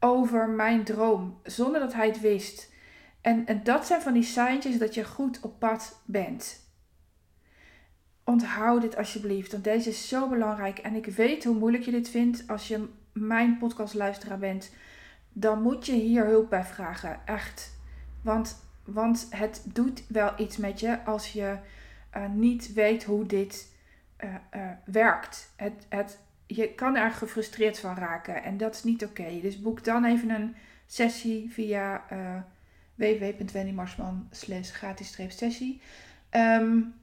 over 0.00 0.48
mijn 0.48 0.84
droom, 0.84 1.40
zonder 1.42 1.80
dat 1.80 1.92
hij 1.94 2.06
het 2.06 2.20
wist. 2.20 2.72
En, 3.20 3.46
en 3.46 3.64
dat 3.64 3.86
zijn 3.86 4.00
van 4.00 4.12
die 4.12 4.22
seintjes 4.22 4.78
dat 4.78 4.94
je 4.94 5.04
goed 5.04 5.40
op 5.40 5.58
pad 5.58 6.02
bent. 6.04 6.64
Onthoud 8.24 8.80
dit 8.80 8.96
alsjeblieft, 8.96 9.52
want 9.52 9.64
deze 9.64 9.88
is 9.88 10.08
zo 10.08 10.28
belangrijk. 10.28 10.78
En 10.78 10.94
ik 10.94 11.06
weet 11.06 11.44
hoe 11.44 11.58
moeilijk 11.58 11.84
je 11.84 11.90
dit 11.90 12.08
vindt 12.08 12.44
als 12.46 12.68
je 12.68 12.88
mijn 13.12 13.58
podcastluisteraar 13.58 14.38
bent 14.38 14.70
dan 15.38 15.62
moet 15.62 15.86
je 15.86 15.92
hier 15.92 16.26
hulp 16.26 16.50
bij 16.50 16.64
vragen. 16.64 17.20
Echt. 17.24 17.78
Want, 18.22 18.62
want 18.84 19.26
het 19.30 19.62
doet 19.64 20.02
wel 20.08 20.32
iets 20.36 20.56
met 20.56 20.80
je 20.80 21.04
als 21.04 21.32
je 21.32 21.56
uh, 22.16 22.28
niet 22.30 22.72
weet 22.72 23.04
hoe 23.04 23.26
dit 23.26 23.72
uh, 24.24 24.34
uh, 24.54 24.70
werkt. 24.84 25.52
Het, 25.56 25.86
het, 25.88 26.18
je 26.46 26.74
kan 26.74 26.96
er 26.96 27.10
gefrustreerd 27.10 27.78
van 27.78 27.96
raken 27.96 28.42
en 28.42 28.56
dat 28.56 28.74
is 28.74 28.84
niet 28.84 29.04
oké. 29.04 29.40
Dus 29.40 29.60
boek 29.60 29.84
dan 29.84 30.04
even 30.04 30.30
een 30.30 30.56
sessie 30.86 31.52
via 31.52 32.04
www.wendymarsman 32.94 34.28
gratis 34.60 35.18
sessie. 35.28 35.80
Um, 36.30 36.94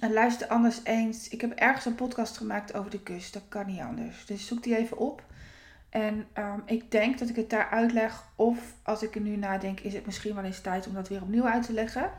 en 0.00 0.12
luister 0.12 0.46
anders 0.46 0.80
eens. 0.84 1.28
Ik 1.28 1.40
heb 1.40 1.52
ergens 1.52 1.84
een 1.84 1.94
podcast 1.94 2.36
gemaakt 2.36 2.74
over 2.74 2.90
de 2.90 3.02
kust. 3.02 3.32
Dat 3.32 3.42
kan 3.48 3.66
niet 3.66 3.80
anders. 3.80 4.26
Dus 4.26 4.46
zoek 4.46 4.62
die 4.62 4.76
even 4.76 4.98
op. 4.98 5.24
En 5.90 6.26
um, 6.38 6.62
ik 6.64 6.90
denk 6.90 7.18
dat 7.18 7.28
ik 7.28 7.36
het 7.36 7.50
daar 7.50 7.68
uitleg. 7.70 8.24
Of 8.36 8.74
als 8.82 9.02
ik 9.02 9.14
er 9.14 9.20
nu 9.20 9.36
nadenk, 9.36 9.80
is 9.80 9.94
het 9.94 10.06
misschien 10.06 10.34
wel 10.34 10.44
eens 10.44 10.60
tijd 10.60 10.86
om 10.86 10.94
dat 10.94 11.08
weer 11.08 11.22
opnieuw 11.22 11.46
uit 11.46 11.62
te 11.62 11.72
leggen. 11.72 12.10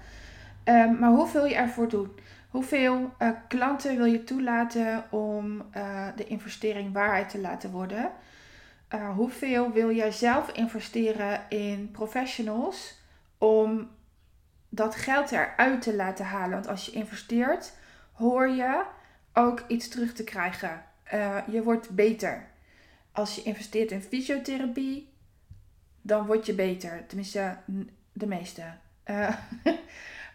Um, 0.65 0.99
maar 0.99 1.09
hoeveel 1.09 1.45
je 1.45 1.55
ervoor 1.55 1.89
doet. 1.89 2.09
Hoeveel 2.49 3.13
uh, 3.19 3.29
klanten 3.47 3.95
wil 3.95 4.05
je 4.05 4.23
toelaten 4.23 5.03
om 5.11 5.63
uh, 5.77 6.07
de 6.15 6.25
investering 6.25 6.93
waarheid 6.93 7.29
te 7.29 7.39
laten 7.39 7.71
worden? 7.71 8.11
Uh, 8.95 9.09
hoeveel 9.15 9.71
wil 9.71 9.91
jij 9.91 10.11
zelf 10.11 10.51
investeren 10.51 11.41
in 11.49 11.91
professionals 11.91 12.99
om 13.37 13.89
dat 14.69 14.95
geld 14.95 15.31
eruit 15.31 15.81
te 15.81 15.95
laten 15.95 16.25
halen? 16.25 16.51
Want 16.51 16.67
als 16.67 16.85
je 16.85 16.91
investeert, 16.91 17.73
hoor 18.11 18.47
je 18.47 18.83
ook 19.33 19.63
iets 19.67 19.87
terug 19.87 20.13
te 20.13 20.23
krijgen. 20.23 20.83
je 21.47 21.63
wordt 21.63 21.89
beter 21.89 22.50
als 23.11 23.35
je 23.35 23.41
investeert 23.41 23.91
in 23.91 24.01
fysiotherapie, 24.01 25.09
dan 26.01 26.25
word 26.25 26.45
je 26.45 26.53
beter. 26.53 27.05
Tenminste, 27.07 27.57
de 28.13 28.27
meeste. 28.27 28.63
Uh, 29.05 29.35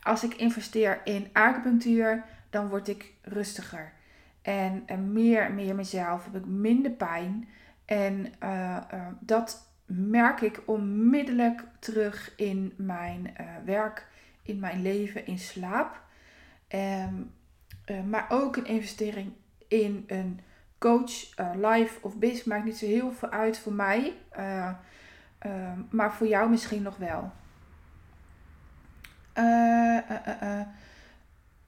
als 0.02 0.24
ik 0.24 0.34
investeer 0.34 1.00
in 1.04 1.28
acupunctuur, 1.32 2.24
dan 2.50 2.68
word 2.68 2.88
ik 2.88 3.14
rustiger. 3.22 3.92
En, 4.42 4.82
en 4.86 5.12
meer 5.12 5.42
en 5.42 5.54
meer 5.54 5.74
mezelf. 5.74 6.24
Heb 6.24 6.36
ik 6.36 6.46
minder 6.46 6.90
pijn. 6.90 7.48
En 7.84 8.26
uh, 8.42 8.78
uh, 8.94 9.06
dat 9.20 9.70
merk 9.86 10.40
ik 10.40 10.62
onmiddellijk 10.66 11.64
terug 11.78 12.32
in 12.36 12.72
mijn 12.76 13.36
werk, 13.64 14.06
in 14.42 14.58
mijn 14.58 14.82
leven, 14.82 15.26
in 15.26 15.38
slaap. 15.38 16.04
Um, 16.68 17.34
maar 18.08 18.26
ook 18.28 18.56
een 18.56 18.66
investering 18.66 19.32
in 19.68 20.04
een 20.06 20.40
coach, 20.78 21.38
uh, 21.40 21.50
live 21.54 21.98
of 22.00 22.16
biz, 22.16 22.44
maakt 22.44 22.64
niet 22.64 22.76
zo 22.76 22.86
heel 22.86 23.12
veel 23.12 23.30
uit 23.30 23.58
voor 23.58 23.72
mij. 23.72 24.12
Uh, 24.38 24.70
uh, 25.46 25.72
maar 25.90 26.14
voor 26.14 26.26
jou 26.26 26.50
misschien 26.50 26.82
nog 26.82 26.96
wel. 26.96 27.32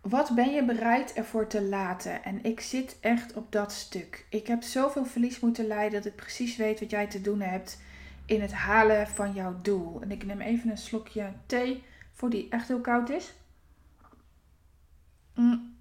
wat 0.01 0.35
ben 0.35 0.51
je 0.51 0.65
bereid 0.65 1.13
ervoor 1.13 1.47
te 1.47 1.63
laten? 1.63 2.25
En 2.25 2.45
ik 2.45 2.61
zit 2.61 2.97
echt 3.01 3.33
op 3.33 3.53
dat 3.53 3.73
stuk. 3.73 4.27
Ik 4.31 4.47
heb 4.47 4.63
zoveel 4.63 5.05
verlies 5.05 5.41
moeten 5.41 5.67
lijden 5.67 6.03
dat 6.03 6.13
ik 6.13 6.17
precies 6.17 6.57
weet 6.57 6.81
wat 6.81 6.91
jij 6.91 7.07
te 7.07 7.21
doen 7.21 7.41
hebt 7.41 7.81
in 8.27 8.41
het 8.41 8.53
halen 8.53 9.07
van 9.07 9.33
jouw 9.33 9.61
doel. 9.63 10.03
En 10.03 10.11
ik 10.11 10.25
neem 10.25 10.41
even 10.41 10.71
een 10.71 10.79
slokje 10.79 11.33
thee 11.47 11.85
voor 12.13 12.31
die 12.31 12.49
echt 12.49 12.69
heel 12.69 12.81
koud 12.81 13.11
is. 13.11 13.35
Mm. 15.35 15.77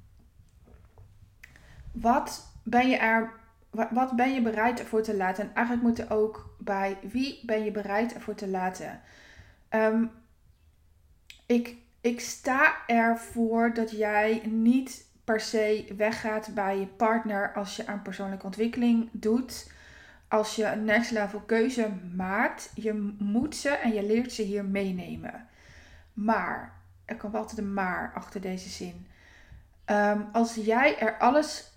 Wat 1.91 2.56
ben 2.69 2.89
je 2.89 2.97
er, 2.97 3.33
wat 3.69 4.15
ben 4.15 4.33
je 4.33 4.41
bereid 4.41 4.79
ervoor 4.79 5.01
te 5.01 5.15
laten? 5.15 5.43
En 5.43 5.55
eigenlijk 5.55 5.87
moet 5.87 5.99
er 5.99 6.15
ook 6.15 6.55
bij 6.59 6.97
wie 7.01 7.45
ben 7.45 7.63
je 7.63 7.71
bereid 7.71 8.13
ervoor 8.13 8.35
te 8.35 8.47
laten? 8.47 9.01
Um, 9.69 10.11
ik, 11.45 11.75
ik 12.01 12.19
sta 12.19 12.75
ervoor 12.87 13.73
dat 13.73 13.91
jij 13.91 14.41
niet 14.45 15.05
per 15.23 15.39
se 15.39 15.93
weggaat 15.97 16.53
bij 16.53 16.79
je 16.79 16.87
partner 16.87 17.53
als 17.53 17.75
je 17.75 17.87
aan 17.87 18.01
persoonlijke 18.01 18.45
ontwikkeling 18.45 19.09
doet. 19.11 19.71
Als 20.27 20.55
je 20.55 20.65
een 20.65 20.85
next 20.85 21.11
level 21.11 21.39
keuze 21.39 21.89
maakt, 22.15 22.71
je 22.75 23.15
moet 23.19 23.55
ze 23.55 23.69
en 23.69 23.93
je 23.93 24.03
leert 24.03 24.31
ze 24.31 24.41
hier 24.41 24.65
meenemen. 24.65 25.47
Maar, 26.13 26.73
er 27.05 27.15
komt 27.15 27.35
altijd 27.35 27.57
een 27.57 27.73
maar 27.73 28.11
achter 28.15 28.41
deze 28.41 28.69
zin. 28.69 29.07
Um, 29.85 30.27
als 30.31 30.55
jij 30.55 30.99
er 30.99 31.17
alles 31.17 31.76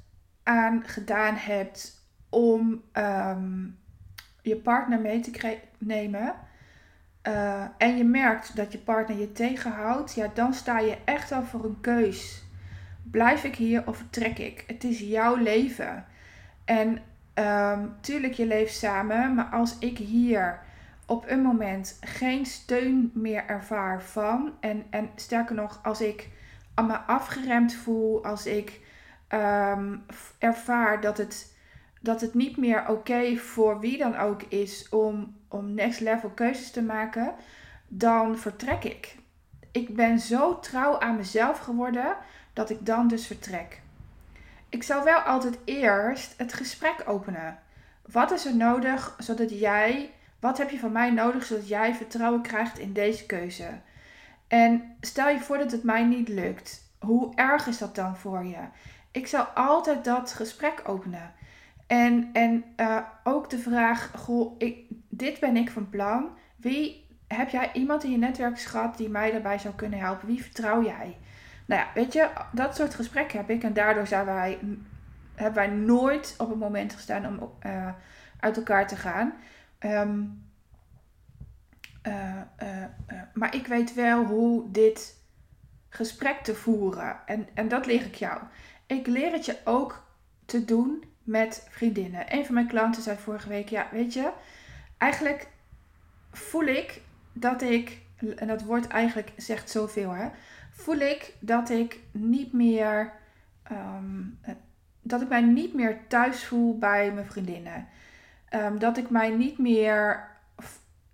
aan 0.50 0.83
gedaan 0.87 1.35
hebt 1.35 2.04
om 2.28 2.83
ehm, 2.92 3.66
je 4.42 4.57
partner 4.57 5.00
mee 5.00 5.21
te 5.21 5.59
nemen. 5.78 6.35
Uh, 7.28 7.64
en 7.78 7.97
je 7.97 8.04
merkt 8.04 8.57
dat 8.57 8.73
je 8.73 8.78
partner 8.78 9.19
je 9.19 9.33
tegenhoudt, 9.33 10.14
ja, 10.14 10.30
dan 10.35 10.54
sta 10.54 10.78
je 10.78 10.99
echt 11.04 11.33
al 11.33 11.42
voor 11.42 11.64
een 11.64 11.80
keus. 11.80 12.45
Blijf 13.02 13.45
ik 13.45 13.57
hier 13.57 13.87
of 13.87 13.97
vertrek 13.97 14.38
ik? 14.38 14.64
Het 14.66 14.85
is 14.85 14.99
jouw 14.99 15.37
leven. 15.37 16.04
En 16.64 16.99
um, 17.35 17.95
tuurlijk, 18.00 18.33
je 18.33 18.47
leeft 18.47 18.75
samen, 18.75 19.35
maar 19.35 19.49
als 19.50 19.78
ik 19.78 19.99
hier 19.99 20.61
op 21.07 21.25
een 21.28 21.42
moment 21.42 21.99
geen 22.00 22.47
steun 22.47 23.11
meer 23.14 23.47
ervaar 23.47 24.02
van, 24.02 24.52
en, 24.61 24.85
en 24.90 25.11
sterker 25.14 25.54
nog, 25.54 25.80
als 25.83 26.00
ik 26.00 26.28
me 26.75 26.97
afgeremd 26.97 27.75
voel, 27.75 28.25
als 28.25 28.47
ik 28.47 28.80
um, 29.32 30.04
ervaar 30.38 31.00
dat 31.00 31.18
het, 31.18 31.54
dat 32.00 32.20
het 32.20 32.34
niet 32.34 32.56
meer 32.56 32.88
oké 32.88 33.37
voor 33.37 33.80
wie 33.80 33.99
dan 33.99 34.16
ook 34.16 34.42
is 34.42 34.88
om, 34.88 35.37
om 35.49 35.75
next 35.75 36.00
level 36.00 36.30
keuzes 36.30 36.70
te 36.70 36.82
maken, 36.82 37.34
dan 37.88 38.38
vertrek 38.38 38.84
ik. 38.84 39.16
Ik 39.72 39.96
ben 39.96 40.18
zo 40.18 40.58
trouw 40.58 41.00
aan 41.00 41.16
mezelf 41.16 41.58
geworden 41.58 42.16
dat 42.52 42.70
ik 42.70 42.87
dan 42.87 43.08
dus 43.08 43.26
vertrek. 43.26 43.80
Ik 44.68 44.82
zal 44.82 45.04
wel 45.04 45.18
altijd 45.18 45.58
eerst 45.64 46.34
het 46.37 46.52
gesprek 46.52 47.02
openen. 47.06 47.58
Wat 48.12 48.30
is 48.30 48.46
er 48.46 48.56
nodig 48.56 49.14
zodat 49.18 49.58
jij, 49.58 50.10
wat 50.40 50.58
heb 50.58 50.70
je 50.70 50.78
van 50.78 50.92
mij 50.92 51.10
nodig 51.10 51.44
zodat 51.44 51.68
jij 51.68 51.94
vertrouwen 51.94 52.42
krijgt 52.42 52.78
in 52.78 52.92
deze 52.92 53.26
keuze? 53.26 53.68
En 54.49 54.96
stel 55.00 55.28
je 55.28 55.40
voor 55.40 55.58
dat 55.58 55.72
het 55.72 55.82
mij 55.82 56.04
niet 56.04 56.28
lukt. 56.28 56.88
Hoe 56.99 57.34
erg 57.34 57.66
is 57.66 57.78
dat 57.78 57.94
dan 57.94 58.16
voor 58.16 58.44
je? 58.44 58.58
Ik 59.11 59.26
zou 59.26 59.47
altijd 59.55 60.05
dat 60.05 60.33
gesprek 60.33 60.83
openen. 60.85 61.33
En, 61.87 62.31
en 62.33 62.64
uh, 62.76 62.99
ook 63.25 63.50
de 63.50 63.59
vraag, 63.59 64.11
goh, 64.17 64.55
ik, 64.59 64.87
dit 65.09 65.40
ben 65.40 65.57
ik 65.57 65.71
van 65.71 65.88
plan. 65.88 66.29
Wie 66.57 67.07
heb 67.26 67.49
jij 67.49 67.71
iemand 67.73 68.05
in 68.05 68.11
je 68.11 68.19
netwerk 68.19 68.61
gehad 68.61 68.97
die 68.97 69.09
mij 69.09 69.31
daarbij 69.31 69.59
zou 69.59 69.75
kunnen 69.75 69.99
helpen? 69.99 70.26
Wie 70.26 70.43
vertrouw 70.43 70.85
jij? 70.85 71.17
Nou 71.67 71.81
ja, 71.81 71.88
weet 71.95 72.12
je, 72.12 72.29
dat 72.52 72.76
soort 72.76 72.95
gesprekken 72.95 73.38
heb 73.38 73.50
ik. 73.50 73.62
En 73.62 73.73
daardoor 73.73 74.07
zijn 74.07 74.25
wij, 74.25 74.59
hebben 75.35 75.55
wij 75.55 75.69
nooit 75.71 76.35
op 76.38 76.50
een 76.50 76.59
moment 76.59 76.93
gestaan 76.93 77.26
om 77.26 77.52
uh, 77.67 77.88
uit 78.40 78.57
elkaar 78.57 78.88
te 78.88 78.97
gaan. 78.97 79.33
Um, 79.81 80.49
uh, 82.07 82.43
maar 83.35 83.55
ik 83.55 83.67
weet 83.67 83.95
wel 83.95 84.25
hoe 84.25 84.71
dit 84.71 85.19
gesprek 85.88 86.40
te 86.43 86.55
voeren. 86.55 87.17
En, 87.26 87.49
en 87.55 87.69
dat 87.69 87.87
leer 87.87 88.05
ik 88.05 88.14
jou. 88.14 88.40
Ik 88.90 89.06
leer 89.06 89.32
het 89.32 89.44
je 89.44 89.56
ook 89.64 90.02
te 90.44 90.64
doen 90.64 91.04
met 91.23 91.66
vriendinnen. 91.70 92.35
Een 92.35 92.44
van 92.44 92.54
mijn 92.54 92.66
klanten 92.66 93.02
zei 93.02 93.18
vorige 93.18 93.49
week: 93.49 93.68
Ja, 93.68 93.88
weet 93.92 94.12
je, 94.12 94.30
eigenlijk 94.99 95.49
voel 96.32 96.64
ik 96.64 97.00
dat 97.32 97.62
ik, 97.62 97.99
en 98.37 98.47
dat 98.47 98.62
woord 98.62 98.87
eigenlijk 98.87 99.32
zegt 99.37 99.70
zoveel, 99.70 100.11
hè, 100.11 100.28
voel 100.70 100.99
ik 100.99 101.35
dat 101.38 101.70
ik 101.70 101.99
niet 102.11 102.52
meer, 102.52 103.12
ehm, 103.62 104.23
dat 105.02 105.23
ik 105.23 105.28
mij 105.28 105.42
niet 105.42 105.75
meer 105.75 105.99
thuis 106.09 106.44
voel 106.44 106.78
bij 106.78 107.12
mijn 107.12 107.30
vriendinnen. 107.30 107.88
Um, 108.54 108.78
dat 108.78 108.97
ik 108.97 109.11
mij 109.11 109.30
niet 109.30 109.59
meer 109.59 110.28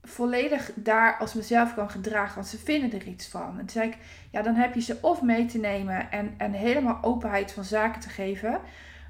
volledig 0.06 0.70
daar 0.74 1.16
als 1.16 1.34
mezelf 1.34 1.74
kan 1.74 1.90
gedragen, 1.90 2.34
want 2.34 2.46
ze 2.46 2.58
vinden 2.58 2.92
er 2.92 3.06
iets 3.06 3.28
van. 3.28 3.50
En 3.50 3.56
toen 3.56 3.68
zei 3.68 3.88
ik, 3.88 3.98
ja, 4.30 4.42
dan 4.42 4.54
heb 4.54 4.74
je 4.74 4.80
ze 4.80 4.98
of 5.00 5.22
mee 5.22 5.46
te 5.46 5.58
nemen 5.58 6.10
en, 6.10 6.34
en 6.36 6.52
helemaal 6.52 6.98
openheid 7.02 7.52
van 7.52 7.64
zaken 7.64 8.00
te 8.00 8.08
geven. 8.08 8.60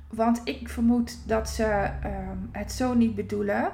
Want 0.08 0.40
ik 0.44 0.68
vermoed 0.68 1.28
dat 1.28 1.48
ze 1.48 1.64
ehm, 2.02 2.38
het 2.52 2.72
zo 2.72 2.94
niet 2.94 3.14
bedoelen. 3.14 3.72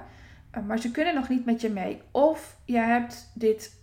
Eh, 0.50 0.62
maar 0.62 0.78
ze 0.78 0.90
kunnen 0.90 1.14
nog 1.14 1.28
niet 1.28 1.44
met 1.44 1.60
je 1.60 1.70
mee. 1.70 2.02
Of 2.10 2.56
je 2.64 2.78
hebt 2.78 3.30
dit 3.34 3.80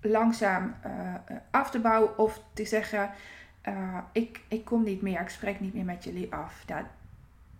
langzaam 0.00 0.74
uh, 0.86 1.14
af 1.50 1.70
te 1.70 1.78
bouwen 1.78 2.18
of 2.18 2.42
te 2.52 2.64
zeggen: 2.64 3.10
ik, 4.12 4.40
ik 4.48 4.64
kom 4.64 4.82
niet 4.82 5.02
meer, 5.02 5.20
ik 5.20 5.28
spreek 5.28 5.60
niet 5.60 5.74
meer 5.74 5.84
met 5.84 6.04
jullie 6.04 6.32
af. 6.32 6.64
Nou, 6.66 6.84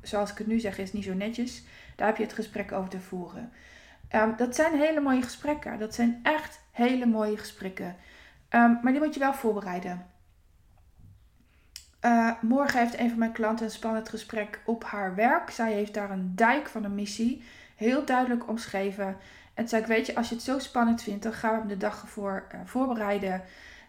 zoals 0.02 0.30
ik 0.30 0.38
het 0.38 0.46
nu 0.46 0.60
zeg, 0.60 0.78
is 0.78 0.92
niet 0.92 1.04
zo 1.04 1.14
netjes. 1.14 1.64
Daar 1.96 2.06
heb 2.06 2.16
je 2.16 2.22
het 2.22 2.32
gesprek 2.32 2.72
over 2.72 2.90
te 2.90 3.00
voeren. 3.00 3.52
Um, 4.14 4.36
dat 4.36 4.54
zijn 4.54 4.78
hele 4.78 5.00
mooie 5.00 5.22
gesprekken. 5.22 5.78
Dat 5.78 5.94
zijn 5.94 6.20
echt 6.22 6.60
hele 6.70 7.06
mooie 7.06 7.36
gesprekken. 7.36 7.96
Um, 8.50 8.78
maar 8.82 8.92
die 8.92 9.00
moet 9.00 9.14
je 9.14 9.20
wel 9.20 9.34
voorbereiden. 9.34 10.06
Uh, 12.04 12.32
morgen 12.40 12.78
heeft 12.80 12.98
een 12.98 13.08
van 13.08 13.18
mijn 13.18 13.32
klanten 13.32 13.64
een 13.64 13.72
spannend 13.72 14.08
gesprek 14.08 14.60
op 14.64 14.84
haar 14.84 15.14
werk. 15.14 15.50
Zij 15.50 15.72
heeft 15.72 15.94
daar 15.94 16.10
een 16.10 16.32
dijk 16.34 16.68
van 16.68 16.84
een 16.84 16.94
missie 16.94 17.42
heel 17.76 18.04
duidelijk 18.04 18.48
omschreven. 18.48 19.16
En 19.54 19.68
zei 19.68 19.82
ik, 19.82 19.88
weet 19.88 20.06
je, 20.06 20.14
als 20.14 20.28
je 20.28 20.34
het 20.34 20.44
zo 20.44 20.58
spannend 20.58 21.02
vindt, 21.02 21.22
dan 21.22 21.32
gaan 21.32 21.52
we 21.52 21.58
hem 21.58 21.68
de 21.68 21.76
dag 21.76 22.02
ervoor 22.02 22.46
uh, 22.54 22.60
voorbereiden. 22.64 23.42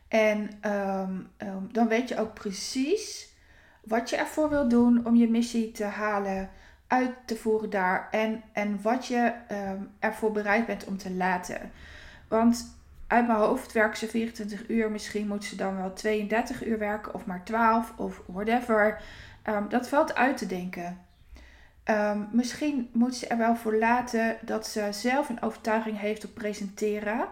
En 0.08 0.50
um, 0.72 1.32
dan 1.72 1.88
weet 1.88 2.10
je 2.10 2.20
ook 2.20 2.34
precies 2.34 3.30
wat 3.84 4.10
je 4.10 4.16
ervoor 4.16 4.50
wil 4.50 4.68
doen 4.68 5.06
om 5.06 5.16
je 5.16 5.30
missie 5.30 5.72
te 5.72 5.84
halen 5.84 6.50
uit 6.92 7.12
te 7.26 7.36
voeren 7.36 7.70
daar 7.70 8.08
en, 8.12 8.44
en 8.52 8.82
wat 8.82 9.08
je 9.08 9.34
um, 9.52 9.90
ervoor 10.00 10.32
bereid 10.32 10.66
bent 10.66 10.86
om 10.86 10.98
te 10.98 11.12
laten. 11.12 11.72
Want 12.28 12.80
uit 13.08 13.28
mijn 13.28 13.40
hoofd 13.40 13.72
werken 13.72 13.98
ze 13.98 14.08
24 14.08 14.70
uur, 14.70 14.92
misschien 14.92 15.28
moeten 15.28 15.50
ze 15.50 15.56
dan 15.56 15.78
wel 15.78 15.94
32 15.94 16.66
uur 16.66 16.78
werken 16.78 17.14
of 17.14 17.26
maar 17.26 17.44
12 17.44 17.94
of 17.98 18.22
whatever. 18.26 19.02
Um, 19.50 19.70
dat 19.70 19.90
valt 19.90 20.16
uit 20.16 20.38
te 20.38 20.46
denken. 20.46 21.00
Um, 21.86 22.28
misschien 22.32 22.90
moet 22.94 23.16
ze 23.16 23.28
er 23.28 23.38
wel 23.38 23.56
voor 23.56 23.76
laten 23.76 24.38
dat 24.42 24.68
ze 24.68 24.88
zelf 24.92 25.30
een 25.30 25.42
overtuiging 25.42 26.00
heeft 26.00 26.26
op 26.26 26.34
presenteren. 26.34 27.28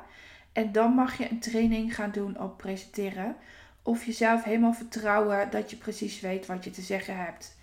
En 0.53 0.71
dan 0.71 0.91
mag 0.91 1.17
je 1.17 1.29
een 1.29 1.39
training 1.39 1.95
gaan 1.95 2.11
doen 2.11 2.39
op 2.39 2.57
presenteren. 2.57 3.35
Of 3.83 4.05
jezelf 4.05 4.43
helemaal 4.43 4.73
vertrouwen 4.73 5.49
dat 5.49 5.69
je 5.69 5.77
precies 5.77 6.19
weet 6.19 6.45
wat 6.45 6.63
je 6.63 6.71
te 6.71 6.81
zeggen 6.81 7.17
hebt. 7.17 7.57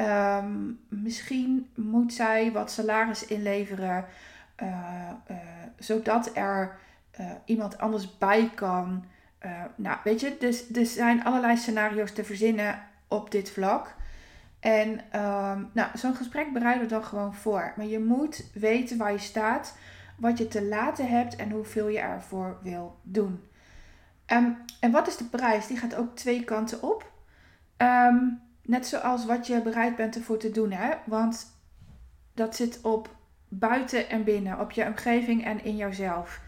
Um, 0.00 0.80
misschien 0.88 1.70
moet 1.74 2.12
zij 2.12 2.52
wat 2.52 2.70
salaris 2.70 3.26
inleveren, 3.26 4.04
uh, 4.62 4.68
uh, 5.30 5.36
zodat 5.78 6.30
er 6.36 6.76
uh, 7.20 7.30
iemand 7.44 7.78
anders 7.78 8.18
bij 8.18 8.50
kan. 8.54 9.04
nou, 9.76 9.98
weet 10.04 10.20
je, 10.20 10.36
dus 10.38 10.72
er 10.72 10.86
zijn 10.86 11.24
allerlei 11.24 11.56
scenario's 11.56 12.12
te 12.12 12.24
verzinnen 12.24 12.82
op 13.08 13.30
dit 13.30 13.50
vlak. 13.50 13.94
En 14.60 14.90
um, 14.90 15.70
nou, 15.72 15.88
zo'n 15.94 16.14
gesprek 16.14 16.52
bereid 16.52 16.80
er 16.80 16.88
dan 16.88 17.04
gewoon 17.04 17.34
voor. 17.34 17.72
Maar 17.76 17.86
je 17.86 18.00
moet 18.00 18.50
weten 18.54 18.98
waar 18.98 19.12
je 19.12 19.18
staat, 19.18 19.76
wat 20.16 20.38
je 20.38 20.48
te 20.48 20.64
laten 20.64 21.08
hebt 21.08 21.36
en 21.36 21.50
hoeveel 21.50 21.88
je 21.88 21.98
ervoor 21.98 22.58
wil 22.62 22.98
doen. 23.02 23.44
Um, 24.26 24.56
en 24.80 24.90
wat 24.90 25.06
is 25.06 25.16
de 25.16 25.24
prijs? 25.24 25.66
Die 25.66 25.76
gaat 25.76 25.94
ook 25.94 26.16
twee 26.16 26.44
kanten 26.44 26.82
op. 26.82 27.12
Um, 27.76 28.40
Net 28.66 28.86
zoals 28.86 29.26
wat 29.26 29.46
je 29.46 29.62
bereid 29.62 29.96
bent 29.96 30.16
ervoor 30.16 30.38
te 30.38 30.50
doen, 30.50 30.72
hè? 30.72 30.90
Want 31.04 31.46
dat 32.34 32.56
zit 32.56 32.80
op 32.82 33.16
buiten 33.48 34.08
en 34.08 34.24
binnen, 34.24 34.60
op 34.60 34.70
je 34.70 34.86
omgeving 34.86 35.44
en 35.44 35.64
in 35.64 35.76
jouzelf. 35.76 36.40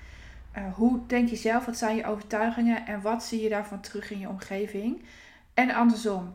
Uh, 0.56 0.74
hoe 0.74 1.06
denk 1.06 1.28
je 1.28 1.36
zelf? 1.36 1.64
Wat 1.64 1.76
zijn 1.76 1.96
je 1.96 2.06
overtuigingen 2.06 2.86
en 2.86 3.00
wat 3.00 3.24
zie 3.24 3.42
je 3.42 3.48
daarvan 3.48 3.80
terug 3.80 4.10
in 4.10 4.18
je 4.18 4.28
omgeving? 4.28 5.02
En 5.54 5.70
andersom, 5.70 6.34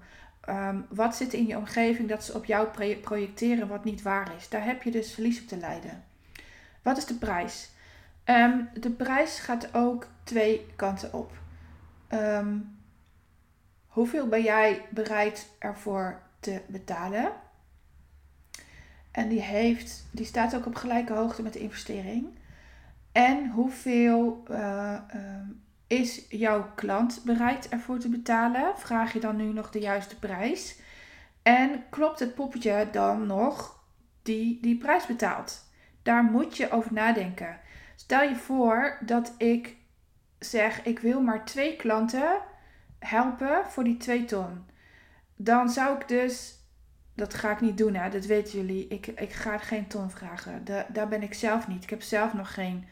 um, 0.49 0.85
wat 0.89 1.15
zit 1.15 1.33
in 1.33 1.47
je 1.47 1.57
omgeving 1.57 2.09
dat 2.09 2.23
ze 2.23 2.33
op 2.33 2.45
jou 2.45 2.67
projecteren 3.01 3.67
wat 3.67 3.83
niet 3.83 4.01
waar 4.01 4.35
is? 4.37 4.49
Daar 4.49 4.65
heb 4.65 4.83
je 4.83 4.91
dus 4.91 5.13
verlies 5.13 5.41
op 5.41 5.47
te 5.47 5.57
lijden. 5.57 6.03
Wat 6.81 6.97
is 6.97 7.05
de 7.05 7.13
prijs? 7.13 7.69
Um, 8.25 8.69
de 8.73 8.89
prijs 8.89 9.39
gaat 9.39 9.73
ook 9.73 10.07
twee 10.23 10.65
kanten 10.75 11.13
op. 11.13 11.31
Um, 12.09 12.70
Hoeveel 13.91 14.27
ben 14.27 14.41
jij 14.41 14.85
bereid 14.89 15.49
ervoor 15.59 16.21
te 16.39 16.61
betalen? 16.67 17.31
En 19.11 19.29
die, 19.29 19.41
heeft, 19.41 20.07
die 20.11 20.25
staat 20.25 20.55
ook 20.55 20.65
op 20.65 20.75
gelijke 20.75 21.13
hoogte 21.13 21.41
met 21.41 21.53
de 21.53 21.59
investering. 21.59 22.27
En 23.11 23.49
hoeveel 23.49 24.43
uh, 24.51 24.97
uh, 25.15 25.21
is 25.87 26.25
jouw 26.29 26.71
klant 26.75 27.21
bereid 27.25 27.69
ervoor 27.69 27.99
te 27.99 28.09
betalen? 28.09 28.77
Vraag 28.77 29.13
je 29.13 29.19
dan 29.19 29.35
nu 29.35 29.53
nog 29.53 29.71
de 29.71 29.79
juiste 29.79 30.19
prijs? 30.19 30.79
En 31.41 31.83
klopt 31.89 32.19
het 32.19 32.35
poppetje 32.35 32.87
dan 32.91 33.27
nog 33.27 33.83
die 34.21 34.57
die 34.61 34.77
prijs 34.77 35.05
betaalt? 35.05 35.69
Daar 36.03 36.23
moet 36.23 36.57
je 36.57 36.71
over 36.71 36.93
nadenken. 36.93 37.59
Stel 37.95 38.21
je 38.21 38.35
voor 38.35 38.97
dat 39.05 39.33
ik 39.37 39.75
zeg: 40.39 40.83
ik 40.83 40.99
wil 40.99 41.21
maar 41.21 41.45
twee 41.45 41.75
klanten 41.75 42.49
helpen 43.05 43.63
voor 43.67 43.83
die 43.83 43.97
2 43.97 44.25
ton. 44.25 44.65
Dan 45.35 45.69
zou 45.69 45.99
ik 45.99 46.07
dus, 46.07 46.55
dat 47.15 47.33
ga 47.33 47.51
ik 47.51 47.61
niet 47.61 47.77
doen, 47.77 47.93
hè, 47.93 48.09
dat 48.09 48.25
weten 48.25 48.59
jullie. 48.59 48.87
Ik, 48.87 49.07
ik 49.07 49.31
ga 49.31 49.57
geen 49.57 49.87
ton 49.87 50.09
vragen. 50.09 50.65
De, 50.65 50.85
daar 50.89 51.07
ben 51.07 51.23
ik 51.23 51.33
zelf 51.33 51.67
niet. 51.67 51.83
Ik 51.83 51.89
heb 51.89 52.01
zelf 52.01 52.33
nog 52.33 52.53
geen. 52.53 52.85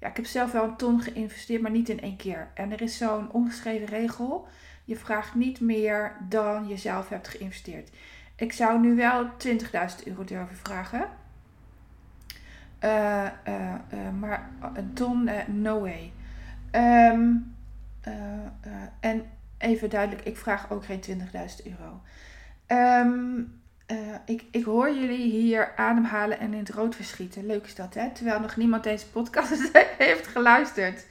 Ja, 0.00 0.08
ik 0.08 0.16
heb 0.16 0.26
zelf 0.26 0.52
wel 0.52 0.64
een 0.64 0.76
ton 0.76 1.00
geïnvesteerd, 1.00 1.62
maar 1.62 1.70
niet 1.70 1.88
in 1.88 2.00
één 2.00 2.16
keer. 2.16 2.50
En 2.54 2.72
er 2.72 2.82
is 2.82 2.96
zo'n 2.96 3.32
ongeschreven 3.32 3.86
regel. 3.86 4.48
Je 4.84 4.96
vraagt 4.96 5.34
niet 5.34 5.60
meer 5.60 6.16
dan 6.28 6.68
je 6.68 6.76
zelf 6.76 7.08
hebt 7.08 7.28
geïnvesteerd. 7.28 7.90
Ik 8.36 8.52
zou 8.52 8.80
nu 8.80 8.96
wel 8.96 9.26
20.000 9.26 10.04
euro 10.04 10.24
durven 10.24 10.56
vragen. 10.56 11.08
Uh, 12.84 13.26
uh, 13.48 13.74
uh, 13.92 14.10
maar 14.20 14.50
een 14.74 14.92
ton, 14.92 15.30
no 15.46 15.80
way. 15.80 16.12
Um, 16.72 17.54
en 19.00 19.24
even 19.58 19.90
duidelijk, 19.90 20.26
ik 20.26 20.36
vraag 20.36 20.70
ook 20.70 20.84
geen 20.84 21.02
20.000 21.02 21.16
euro. 21.64 22.00
Um, 22.68 23.60
ik, 24.24 24.44
ik 24.50 24.64
hoor 24.64 24.94
jullie 24.94 25.30
hier 25.30 25.76
ademhalen 25.76 26.38
en 26.38 26.52
in 26.52 26.58
het 26.58 26.70
rood 26.70 26.94
verschieten. 26.94 27.46
Leuk 27.46 27.64
is 27.64 27.74
dat, 27.74 27.94
hè? 27.94 28.10
Terwijl 28.10 28.40
nog 28.40 28.56
niemand 28.56 28.82
deze 28.82 29.10
podcast 29.10 29.70
heeft 29.98 30.26
geluisterd. 30.26 31.06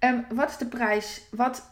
Um, 0.00 0.24
wat 0.34 0.50
is 0.50 0.56
de 0.56 0.66
prijs? 0.66 1.22
Wat, 1.30 1.70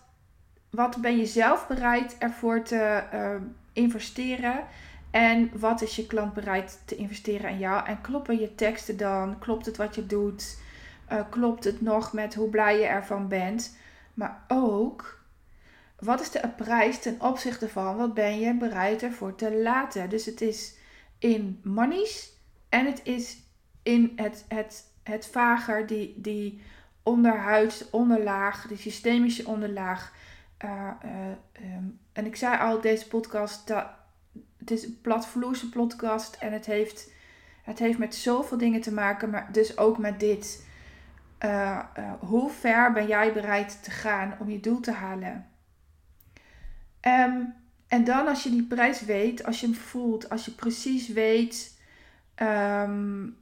wat 0.70 0.96
ben 0.96 1.16
je 1.16 1.27
zelf 1.27 1.66
bereid 1.66 2.18
ervoor 2.18 2.62
te 2.62 3.03
uh, 3.14 3.35
investeren? 3.73 4.64
En 5.11 5.51
wat 5.59 5.83
is 5.83 5.96
je 5.96 6.07
klant 6.07 6.35
bereid 6.35 6.81
te 6.85 6.96
investeren 6.96 7.51
in 7.51 7.59
jou? 7.59 7.87
En 7.87 8.01
kloppen 8.01 8.40
je 8.40 8.55
teksten 8.55 8.96
dan? 8.96 9.38
Klopt 9.38 9.66
het 9.66 9.77
wat 9.77 9.94
je 9.94 10.07
doet? 10.07 10.59
Uh, 11.12 11.20
klopt 11.31 11.64
het 11.64 11.81
nog 11.81 12.12
met 12.12 12.35
hoe 12.35 12.49
blij 12.49 12.79
je 12.79 12.87
ervan 12.87 13.29
bent? 13.29 13.77
Maar 14.14 14.42
ook 14.49 15.20
wat 16.01 16.21
is 16.21 16.31
de 16.31 16.49
prijs 16.57 16.99
ten 16.99 17.21
opzichte 17.21 17.69
van 17.69 17.97
wat 17.97 18.15
ben 18.15 18.41
je 18.41 18.55
bereid 18.55 19.03
ervoor 19.03 19.35
te 19.35 19.55
laten? 19.55 20.09
Dus 20.09 20.27
het 20.27 20.41
is 20.41 20.77
in 21.19 21.61
monies 21.63 22.33
en 22.69 22.87
het 22.87 23.01
is 23.05 23.39
in 23.83 24.13
het, 24.17 24.45
het, 24.49 24.85
het 25.03 25.27
vager, 25.27 25.87
die, 25.87 26.15
die 26.17 26.63
onderhuids, 27.03 27.91
onderlaag, 27.91 28.67
die 28.67 28.77
systemische 28.77 29.47
onderlaag. 29.47 30.13
Uh, 30.65 30.91
uh, 31.05 31.75
um, 31.77 31.99
en 32.13 32.27
ik 32.27 32.37
zei 32.37 32.59
al, 32.59 32.81
deze 32.81 33.09
podcast, 33.09 33.67
dat, 33.67 33.87
het 34.59 34.71
is 34.71 34.85
een 34.85 34.99
platvloerse 35.03 35.69
podcast 35.69 36.37
en 36.37 36.53
het 36.53 36.67
heeft, 36.67 37.11
het 37.63 37.79
heeft 37.79 37.99
met 37.99 38.15
zoveel 38.15 38.59
dingen 38.59 38.81
te 38.81 38.93
maken, 38.93 39.31
maar 39.31 39.49
dus 39.53 39.79
ook 39.79 39.99
met 39.99 40.21
dit. 40.21 40.69
uh, 41.45 41.81
hoe 42.21 42.51
ver 42.51 42.93
ben 42.93 43.07
jij 43.07 43.33
bereid 43.33 43.83
te 43.83 43.91
gaan 43.91 44.37
om 44.39 44.51
je 44.51 44.61
doel 44.61 44.81
te 44.81 44.93
halen? 44.93 45.50
Um, 47.03 47.55
en 47.89 48.05
dan 48.05 48.27
als 48.29 48.43
je 48.43 48.51
die 48.51 48.63
prijs 48.63 49.05
weet, 49.05 49.45
als 49.45 49.61
je 49.61 49.67
hem 49.67 49.75
voelt, 49.75 50.29
als 50.29 50.45
je 50.45 50.51
precies 50.51 51.09
weet 51.09 51.79
um, 52.37 53.37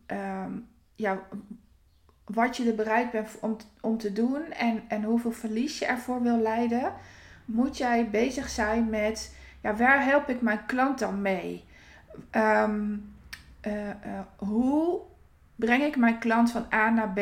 ja, 0.94 1.21
wat 2.25 2.57
je 2.57 2.68
er 2.68 2.75
bereid 2.75 3.11
bent 3.11 3.29
om, 3.40 3.57
om 3.81 3.99
te 3.99 4.12
doen 4.12 4.53
en, 4.53 4.83
en 4.88 5.03
hoeveel 5.03 5.33
verlies 5.33 5.79
je 5.79 5.87
ervoor 5.87 6.23
wil 6.23 6.38
leiden, 6.38 6.92
moet 7.44 7.77
jij 7.77 8.11
bezig 8.11 8.49
zijn 8.49 8.90
met, 8.90 9.37
ja, 9.61 9.77
waar 9.77 10.05
help 10.05 10.29
ik 10.29 10.40
mijn 10.40 10.66
klant 10.66 10.99
dan 10.99 11.23
mee? 11.23 11.64
Uh, 12.33 12.71
uh, 13.66 14.21
hoe 14.37 15.01
breng 15.57 15.83
ik 15.83 15.97
mijn 15.97 16.18
klant 16.18 16.51
van 16.51 16.66
A 16.73 16.90
naar 16.90 17.12
B? 17.12 17.21